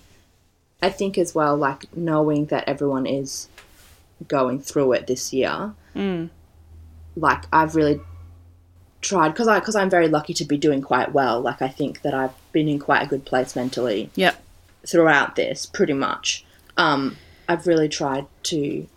[0.82, 3.48] I think as well, like knowing that everyone is
[4.28, 5.74] going through it this year,
[7.16, 8.00] like I've really
[9.02, 11.42] tried because I because I'm very lucky to be doing quite well.
[11.42, 14.42] Like I think that I've been in quite a good place mentally Yep.
[14.88, 16.46] throughout this, pretty much.
[16.78, 17.18] Um,
[17.48, 18.88] I've really tried to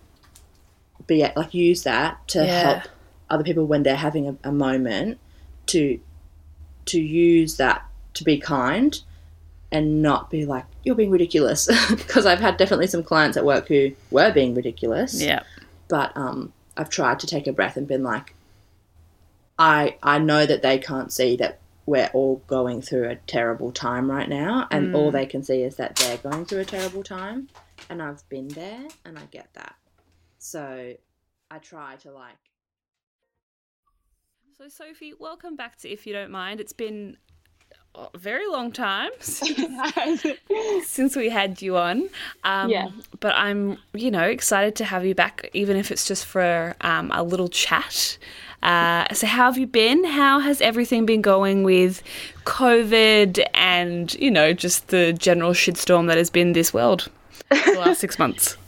[1.06, 2.60] be like use that to Yeah.
[2.60, 2.82] help
[3.32, 5.18] other people when they're having a, a moment
[5.66, 5.98] to
[6.84, 9.00] to use that to be kind
[9.70, 13.68] and not be like you're being ridiculous because I've had definitely some clients at work
[13.68, 15.20] who were being ridiculous.
[15.20, 15.42] Yeah.
[15.88, 18.34] But um, I've tried to take a breath and been like,
[19.58, 24.10] I I know that they can't see that we're all going through a terrible time
[24.10, 27.48] right now, and all they can see is that they're going through a terrible time,
[27.90, 29.74] and I've been there, and I get that.
[30.38, 30.94] So
[31.50, 32.36] I try to like
[34.58, 36.60] So, Sophie, welcome back to If You Don't Mind.
[36.60, 37.16] It's been
[37.94, 40.26] a very long time since,
[40.84, 42.10] since we had you on.
[42.44, 42.90] Um, Yeah.
[43.20, 47.10] But I'm, you know, excited to have you back, even if it's just for um,
[47.14, 48.18] a little chat.
[48.62, 50.04] Uh, so, how have you been?
[50.04, 52.02] How has everything been going with
[52.44, 57.10] COVID and, you know, just the general shitstorm that has been this world
[57.48, 58.58] the last six months?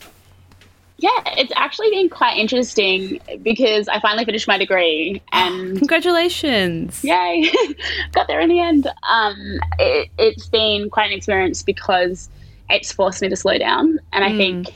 [0.98, 7.02] Yeah, it's actually been quite interesting because I finally finished my degree and Congratulations.
[7.02, 7.50] yay,
[8.12, 8.86] got there in the end.
[9.08, 12.28] Um, it, it's been quite an experience because
[12.70, 13.98] it's forced me to slow down.
[14.12, 14.68] And I think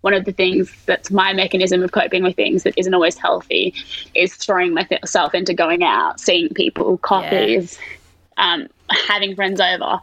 [0.00, 3.74] one of the things that's my mechanism of coping with things that isn't always healthy
[4.14, 7.78] is throwing myself into going out, seeing people, coffees,
[8.36, 10.00] um, having friends over.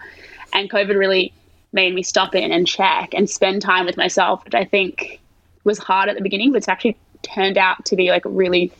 [0.53, 1.33] And COVID really
[1.71, 5.20] made me stop in and check and spend time with myself, which I think
[5.63, 8.71] was hard at the beginning, but it's actually turned out to be like really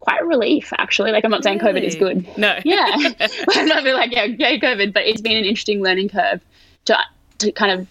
[0.00, 1.10] quite a relief actually.
[1.10, 2.26] Like I'm not saying COVID is good.
[2.38, 2.58] No.
[2.64, 2.86] Yeah.
[3.50, 6.40] I'm not being like, yeah, yay COVID, but it's been an interesting learning curve
[6.86, 6.98] to
[7.38, 7.88] to kind of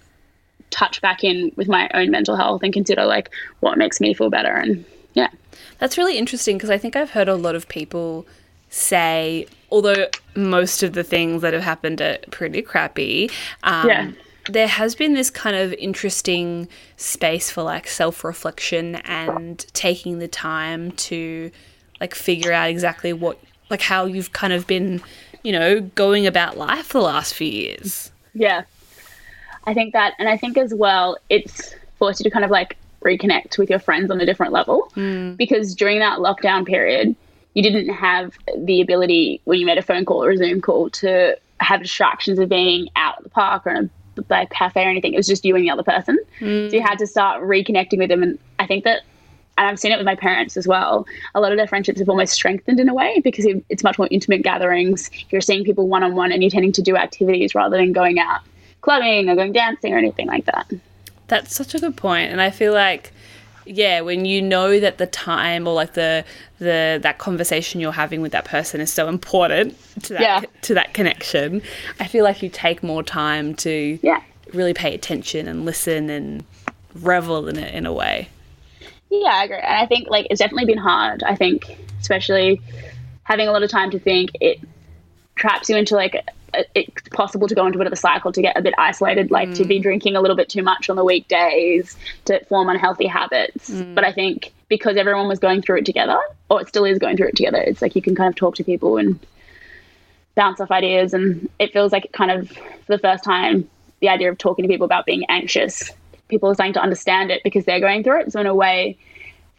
[0.72, 4.30] touch back in with my own mental health and consider like what makes me feel
[4.30, 5.30] better and yeah.
[5.80, 8.26] That's really interesting because I think I've heard a lot of people
[8.70, 13.32] say, although most of the things that have happened are pretty crappy,
[13.64, 14.12] um, Yeah.
[14.50, 16.68] There has been this kind of interesting
[16.98, 21.52] space for like self reflection and taking the time to
[22.00, 23.40] like figure out exactly what,
[23.70, 25.02] like how you've kind of been,
[25.44, 28.12] you know, going about life the last few years.
[28.34, 28.64] Yeah.
[29.66, 32.78] I think that, and I think as well, it's forced you to kind of like
[33.04, 35.34] reconnect with your friends on a different level hmm.
[35.34, 37.16] because during that lockdown period,
[37.54, 40.90] you didn't have the ability when you made a phone call or a Zoom call
[40.90, 43.90] to have distractions of being out at the park or in a
[44.30, 45.14] like cafe or anything.
[45.14, 46.18] It was just you and the other person.
[46.40, 47.00] So you had mm.
[47.00, 48.24] to start reconnecting with them.
[48.24, 49.02] And I think that,
[49.58, 52.10] and I've seen it with my parents as well, a lot of their friendships have
[52.10, 55.10] almost strengthened in a way because it's much more intimate gatherings.
[55.30, 58.20] You're seeing people one on one and you're tending to do activities rather than going
[58.20, 58.42] out
[58.82, 60.72] clubbing or going dancing or anything like that.
[61.28, 63.12] That's such a good point, and I feel like
[63.66, 66.24] yeah, when you know that the time or like the
[66.60, 70.42] the that conversation you're having with that person is so important to that Yeah.
[70.64, 71.62] to that connection,
[72.00, 74.22] I feel like you take more time to Yeah.
[74.54, 76.44] really pay attention and listen and
[76.94, 78.30] revel in it in a way.
[79.10, 79.58] Yeah, I agree.
[79.58, 81.24] And I think like it's definitely been hard.
[81.24, 82.62] I think, especially
[83.24, 84.60] having a lot of time to think, it
[85.36, 86.16] traps you into like
[86.74, 89.32] it's possible to go into a bit of a cycle to get a bit isolated,
[89.32, 89.84] like to be mm.
[89.84, 91.96] drinking a little bit too much on the weekdays,
[92.26, 93.70] to form unhealthy habits.
[93.70, 93.96] Mm.
[93.96, 97.18] But I think because everyone was going through it together, or it still is going
[97.18, 99.20] through it together, it's like you can kind of talk to people and
[100.36, 101.14] bounce off ideas.
[101.14, 103.70] And it feels like it kind of for the first time,
[104.02, 105.92] the idea of talking to people about being anxious,
[106.28, 108.32] people are starting to understand it because they're going through it.
[108.32, 108.98] So in a way,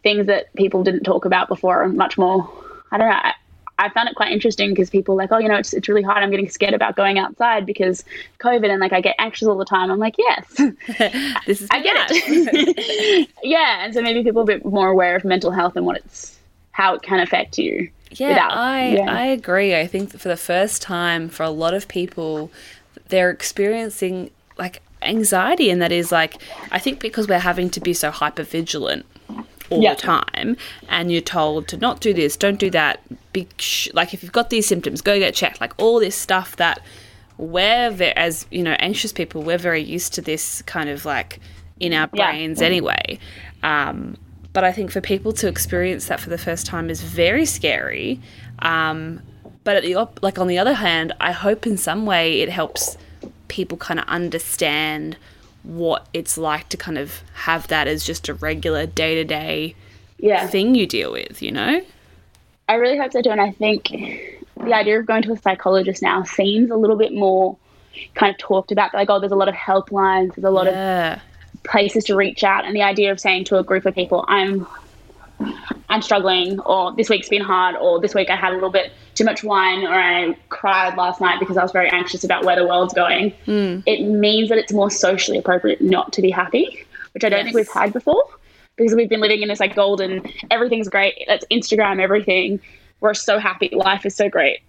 [0.03, 2.49] things that people didn't talk about before are much more.
[2.91, 3.31] I don't know.
[3.77, 6.01] I, found it quite interesting because people are like, oh, you know, it's it's really
[6.01, 6.23] hard.
[6.23, 8.03] I'm getting scared about going outside because
[8.39, 9.91] COVID, and like I get anxious all the time.
[9.91, 10.45] I'm like, yes,
[11.45, 13.29] This is I get it.
[13.43, 15.97] yeah, and so maybe people are a bit more aware of mental health and what
[15.97, 16.37] it's
[16.71, 17.89] how it can affect you.
[18.11, 19.13] Yeah, without- I yeah.
[19.13, 19.75] I agree.
[19.75, 22.51] I think for the first time for a lot of people,
[23.09, 27.93] they're experiencing like anxiety, and that is like I think because we're having to be
[27.93, 29.05] so hyper vigilant
[29.69, 29.93] all Yeah.
[29.95, 30.57] the time,
[30.89, 32.99] and you're told to not do this, don't do that.
[33.33, 35.59] Be sh- like if you've got these symptoms, go get checked.
[35.61, 36.79] Like all this stuff that
[37.37, 41.39] we're ve- as you know anxious people, we're very used to this kind of like
[41.79, 42.31] in our Yeah.
[42.31, 43.19] brains anyway.
[43.63, 44.17] Um,
[44.53, 48.19] but I think for people to experience that for the first time is very scary.
[48.59, 49.21] Um,
[49.63, 52.49] but at the op- like on the other hand, I hope in some way it
[52.49, 52.97] helps
[53.49, 55.17] people kind of understand
[55.67, 59.75] what it's like to kind of have that as just a regular day to day
[60.47, 61.41] thing you deal with.
[61.41, 61.81] You know?
[62.69, 63.29] I really hope so too.
[63.29, 67.13] And I think the idea of going to a psychologist now seems a little bit
[67.13, 67.57] more
[68.15, 68.93] kind of talked about.
[68.93, 71.19] Like, oh, there's a lot of helplines, there's a lot of
[71.63, 74.65] places to reach out and the idea of saying to a group of people i'm
[75.89, 78.91] i'm struggling or this week's been hard or this week i had a little bit
[79.15, 82.55] too much wine or i cried last night because i was very anxious about where
[82.55, 83.79] the world's going hmm.
[83.85, 86.83] it means that it's more socially appropriate not to be happy
[87.13, 88.23] which i don't think we've had before
[88.77, 91.25] because we've been living in this like golden, everything's great.
[91.27, 92.59] Let's Instagram everything.
[93.01, 93.69] We're so happy.
[93.73, 94.61] Life is so great.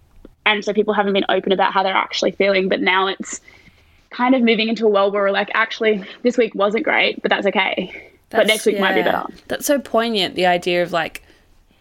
[0.45, 2.69] And so people haven't been open about how they're actually feeling.
[2.69, 3.39] But now it's
[4.09, 7.29] kind of moving into a world where we're like, actually, this week wasn't great, but
[7.29, 8.08] that's okay.
[8.29, 9.23] But next week might be yeah.
[9.23, 9.33] better.
[9.47, 10.35] That's so poignant.
[10.35, 11.23] The idea of like,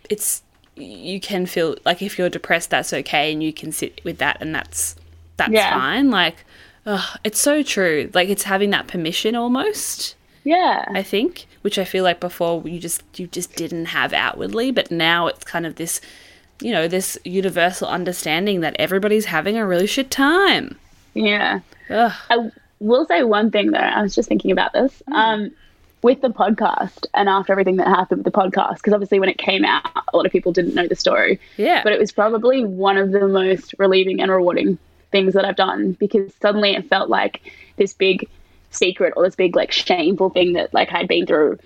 [0.09, 0.43] it's
[0.77, 4.39] you can feel like if you're depressed, that's okay, and you can sit with that,
[4.41, 4.97] and that's
[5.37, 5.73] that's Yeah.
[5.75, 6.11] fine.
[6.11, 6.45] Like,
[6.87, 8.11] ugh, it's so true.
[8.15, 10.15] Like it's having that permission almost.
[10.45, 10.85] Yeah.
[10.89, 14.91] I think, which I feel like before you just you just didn't have outwardly, but
[14.91, 16.01] now it's kind of this,
[16.63, 20.79] you know, this universal understanding that everybody's having a really shit time.
[21.15, 21.61] Yeah.
[21.91, 22.13] Ugh.
[22.31, 23.79] I will say one thing though.
[23.79, 25.03] I was just thinking about this.
[25.13, 25.51] Um,
[26.03, 29.39] with the podcast and after everything that happened with the podcast, because obviously when it
[29.39, 31.41] came out, a lot of people didn't know the story.
[31.57, 31.83] Yeah.
[31.83, 34.79] But it was probably one of the most relieving and rewarding
[35.11, 37.41] things that I've done because suddenly it felt like
[37.77, 38.29] this big
[38.71, 41.59] secret or this big like shameful thing that like I'd been through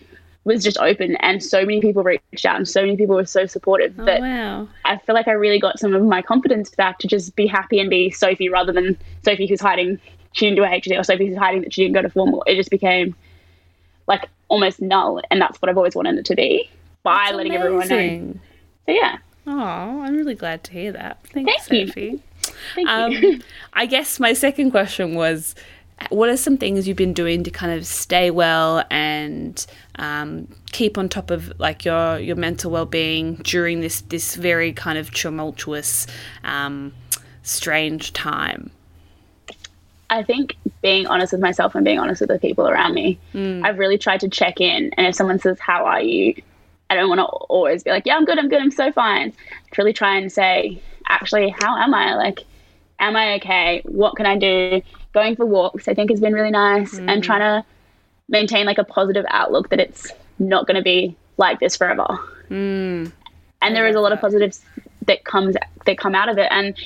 [0.45, 3.47] was just open and so many people reached out and so many people were so
[3.47, 4.69] supportive Oh, that wow.
[4.85, 7.81] I feel like I really got some of my confidence back to just be happy
[7.81, 10.01] and be Sophie rather than Sophie who's hiding
[10.33, 12.43] she didn't do a HD or Sophie who's hiding that she didn't go to formal.
[12.47, 13.15] It just became
[14.07, 16.69] like almost null, and that's what I've always wanted it to be
[17.03, 18.35] by That's letting everyone know.
[18.87, 21.19] So yeah, Oh, I'm really glad to hear that.
[21.33, 22.21] Thanks, Thank you.
[22.75, 23.41] Thank Um, you.
[23.73, 25.55] I guess my second question was
[26.11, 29.65] what are some things you've been doing to kind of stay well and
[29.97, 34.99] um, keep on top of like your, your mental well-being during this this very kind
[34.99, 36.07] of tumultuous
[36.45, 36.93] um,
[37.43, 38.71] strange time
[40.13, 43.19] I think being honest with myself and being honest with the people around me.
[43.65, 46.35] I've really tried to check in, and if someone says, "How are you?"
[46.91, 48.39] I don't want to always be like, "Yeah, I'm good.
[48.39, 48.61] I'm good.
[48.61, 52.15] I'm so fine." To really try and say, "Actually, how am I?
[52.15, 52.41] Like,
[52.99, 53.81] am I okay?
[53.87, 54.83] What can I do?"
[55.15, 57.65] Going for walks, I think, has been really nice, and trying to
[58.29, 62.07] maintain like a positive outlook that it's not going to be like this forever.
[63.63, 64.61] And there is a lot of positives
[65.07, 65.57] that comes
[65.87, 66.77] that come out of it, and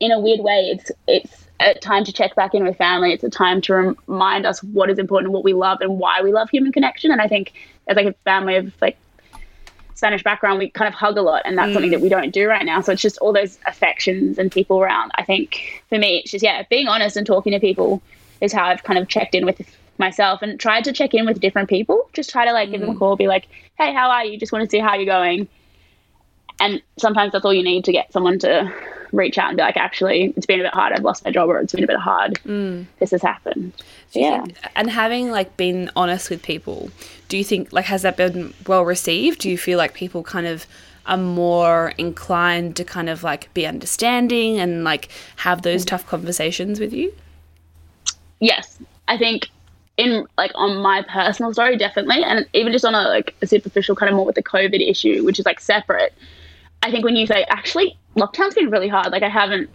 [0.00, 3.12] in a weird way, it's it's a time to check back in with family.
[3.12, 6.32] It's a time to remind us what is important, what we love, and why we
[6.32, 7.10] love human connection.
[7.10, 7.52] And I think
[7.86, 8.96] as like a family of like
[9.94, 11.94] Spanish background, we kind of hug a lot, and that's something mm.
[11.94, 12.80] that we don't do right now.
[12.80, 15.12] So it's just all those affections and people around.
[15.14, 18.02] I think for me, it's just yeah, being honest and talking to people
[18.40, 19.62] is how I've kind of checked in with
[19.98, 22.10] myself and tried to check in with different people.
[22.12, 22.98] Just try to like give them a mm.
[22.98, 23.46] call, be like,
[23.78, 24.38] hey, how are you?
[24.38, 25.48] Just want to see how you're going.
[26.60, 28.72] And sometimes that's all you need to get someone to
[29.12, 30.92] reach out and be like, actually, it's been a bit hard.
[30.92, 32.34] I've lost my job, or it's been a bit hard.
[32.44, 32.86] Mm.
[32.98, 33.72] This has happened.
[34.12, 34.44] Yeah.
[34.44, 36.90] think- and having like been honest with people,
[37.28, 39.40] do you think like has that been well received?
[39.40, 40.66] Do you feel like people kind of
[41.06, 45.88] are more inclined to kind of like be understanding and like have those mm.
[45.88, 47.12] tough conversations with you?
[48.44, 48.78] yes
[49.08, 49.48] i think
[49.96, 53.94] in like on my personal story definitely and even just on a like a superficial
[53.94, 56.12] kind of more with the covid issue which is like separate
[56.84, 59.10] i think when you say actually lockdown's been really hard.
[59.10, 59.68] Like i haven't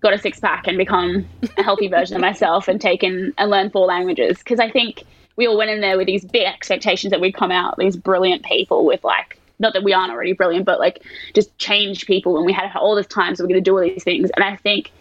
[0.00, 3.72] got a six pack and become a healthy version of myself and taken and learned
[3.72, 4.38] four languages.
[4.38, 5.04] Because i think
[5.36, 8.44] we all went in there with these big expectations that we'd come out these brilliant
[8.44, 11.02] people with like not that we aren't already brilliant but like
[11.34, 13.82] just change people and we had all this time so we're going to do all
[13.82, 14.30] these things.
[14.30, 14.92] And i think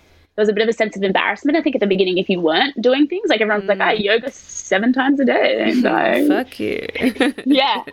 [0.42, 2.28] there was a bit of a sense of embarrassment, I think, at the beginning if
[2.30, 3.30] you weren't doing things.
[3.30, 5.72] Like everyone's like, I yoga seven times a day.
[5.82, 6.88] So Fuck you.
[7.46, 7.84] yeah.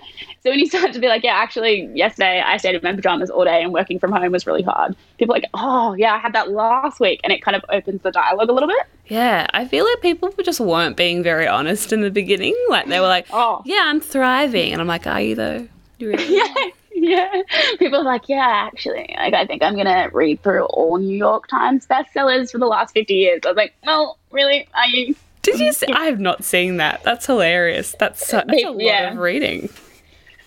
[0.42, 3.28] So when you start to be like, yeah, actually, yesterday I stayed in my pajamas
[3.28, 4.96] all day and working from home was really hard.
[5.18, 8.02] People are like, oh yeah, I had that last week, and it kind of opens
[8.02, 8.86] the dialogue a little bit.
[9.06, 12.54] yeah, I feel like people just weren't being very honest in the beginning.
[12.70, 13.62] Like they were like, Oh.
[13.66, 15.68] yeah, I'm thriving," and I'm like, "Are you though?
[16.00, 16.54] Really?" Yeah.
[17.02, 17.42] Yeah,
[17.78, 21.46] people are like, yeah, actually, like I think I'm gonna read through all New York
[21.48, 23.40] Times bestsellers for the last fifty years.
[23.44, 25.14] I was like, well, really, are you?
[25.42, 25.72] Did you?
[25.72, 25.86] See?
[25.92, 27.02] I have not seen that.
[27.04, 27.94] That's hilarious.
[27.98, 29.12] That's, so, that's a lot Yeah.
[29.12, 29.68] of reading.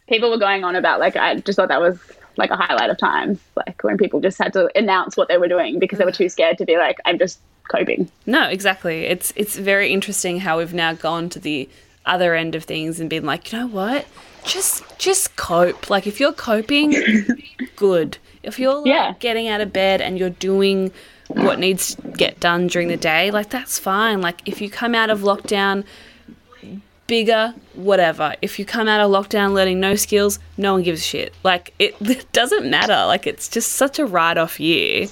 [0.07, 1.97] people were going on about like I just thought that was
[2.37, 5.47] like a highlight of times, like when people just had to announce what they were
[5.47, 7.39] doing because they were too scared to be like, I'm just
[7.69, 8.09] coping.
[8.25, 9.03] No, exactly.
[9.05, 11.67] It's it's very interesting how we've now gone to the
[12.05, 14.05] other end of things and been like, you know what?
[14.45, 15.89] Just just cope.
[15.89, 16.95] Like if you're coping,
[17.75, 18.17] good.
[18.43, 19.13] If you're like, Yeah.
[19.19, 20.91] getting out of bed and you're doing
[21.27, 24.21] what needs to get done during the day, like that's fine.
[24.21, 25.83] Like if you come out of lockdown
[27.11, 28.33] bigger, whatever.
[28.41, 31.33] If you come out of lockdown learning no skills, no one gives a shit.
[31.43, 33.05] Like it, it doesn't matter.
[33.05, 35.07] Like it's just such a write off year.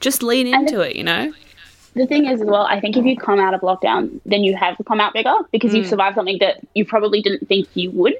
[0.00, 1.32] Just lean into it, you know?
[1.94, 4.56] The thing is, as well, I think if you come out of lockdown, then you
[4.56, 5.90] have come out bigger because you've mm.
[5.90, 8.14] survived something that you probably didn't think you would.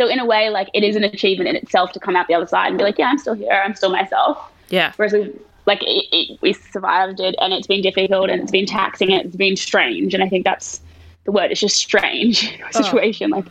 [0.00, 2.32] So in a way, like it is an achievement in itself to come out the
[2.32, 3.52] other side and be like, yeah, I'm still here.
[3.52, 4.50] I'm still myself.
[4.70, 4.94] Yeah.
[4.96, 5.30] Whereas we
[5.66, 9.26] like it, it, we survived it, and it's been difficult, and it's been taxing, and
[9.26, 10.14] it's been strange.
[10.14, 10.80] And I think that's
[11.24, 11.50] the word.
[11.50, 12.82] It's just strange oh.
[12.82, 13.28] situation.
[13.28, 13.44] Like,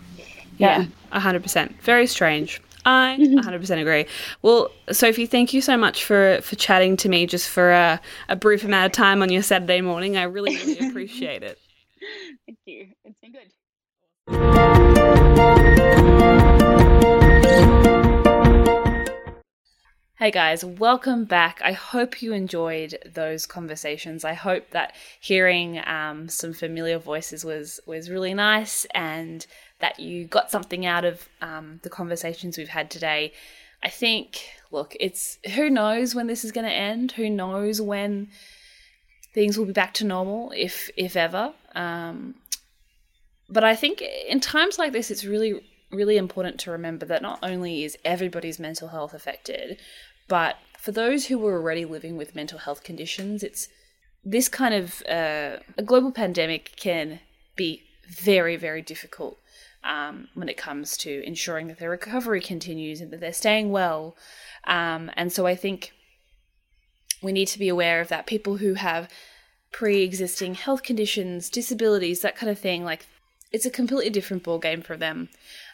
[0.57, 0.87] yeah.
[1.13, 1.79] 100%.
[1.81, 2.59] Very strange.
[2.83, 3.47] I mm-hmm.
[3.47, 4.07] 100% agree.
[4.41, 8.35] Well, Sophie, thank you so much for, for chatting to me just for a, a
[8.35, 10.17] brief amount of time on your Saturday morning.
[10.17, 11.59] I really, really appreciate it.
[12.47, 12.87] Thank you.
[13.05, 13.53] It's been good.
[20.19, 21.59] Hey guys, welcome back.
[21.63, 24.23] I hope you enjoyed those conversations.
[24.23, 29.47] I hope that hearing um, some familiar voices was was really nice, and
[29.79, 33.33] that you got something out of um, the conversations we've had today.
[33.81, 37.13] I think, look, it's who knows when this is going to end.
[37.13, 38.27] Who knows when
[39.33, 41.53] things will be back to normal, if if ever.
[41.73, 42.35] Um,
[43.49, 47.39] but I think in times like this, it's really really important to remember that not
[47.41, 49.79] only is everybody's mental health affected,
[50.27, 53.67] but for those who were already living with mental health conditions, it's
[54.23, 57.19] this kind of uh, a global pandemic can
[57.55, 59.37] be very, very difficult
[59.83, 64.15] um, when it comes to ensuring that their recovery continues and that they're staying well.
[64.65, 65.91] Um, and so I think
[67.21, 68.27] we need to be aware of that.
[68.27, 69.09] People who have
[69.71, 73.05] pre existing health conditions, disabilities, that kind of thing, like
[73.51, 75.29] it's a completely different ballgame for them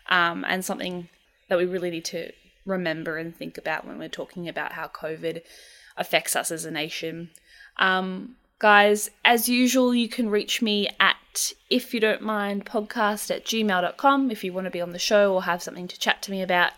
[0.09, 1.09] um, and something
[1.49, 2.31] that we really need to
[2.65, 5.41] remember and think about when we're talking about how COVID
[5.97, 7.29] affects us as a nation.
[7.77, 13.45] Um, guys, as usual, you can reach me at if you don't mind podcast at
[13.45, 16.31] gmail.com if you want to be on the show or have something to chat to
[16.31, 16.71] me about.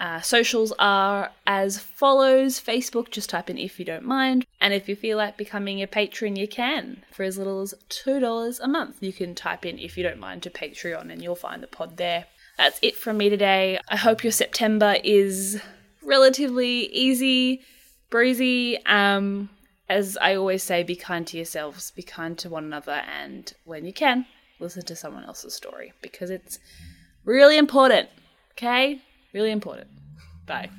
[0.00, 4.46] Uh, socials are as follows Facebook, just type in if you don't mind.
[4.58, 7.02] And if you feel like becoming a patron, you can.
[7.12, 10.42] For as little as $2 a month, you can type in if you don't mind
[10.44, 12.24] to Patreon and you'll find the pod there.
[12.56, 13.78] That's it from me today.
[13.88, 15.60] I hope your September is
[16.02, 17.60] relatively easy,
[18.08, 18.84] breezy.
[18.86, 19.50] Um,
[19.90, 23.84] as I always say, be kind to yourselves, be kind to one another, and when
[23.84, 24.24] you can,
[24.60, 26.58] listen to someone else's story because it's
[27.24, 28.08] really important.
[28.52, 29.02] Okay?
[29.32, 29.88] Really important.
[30.46, 30.70] Bye.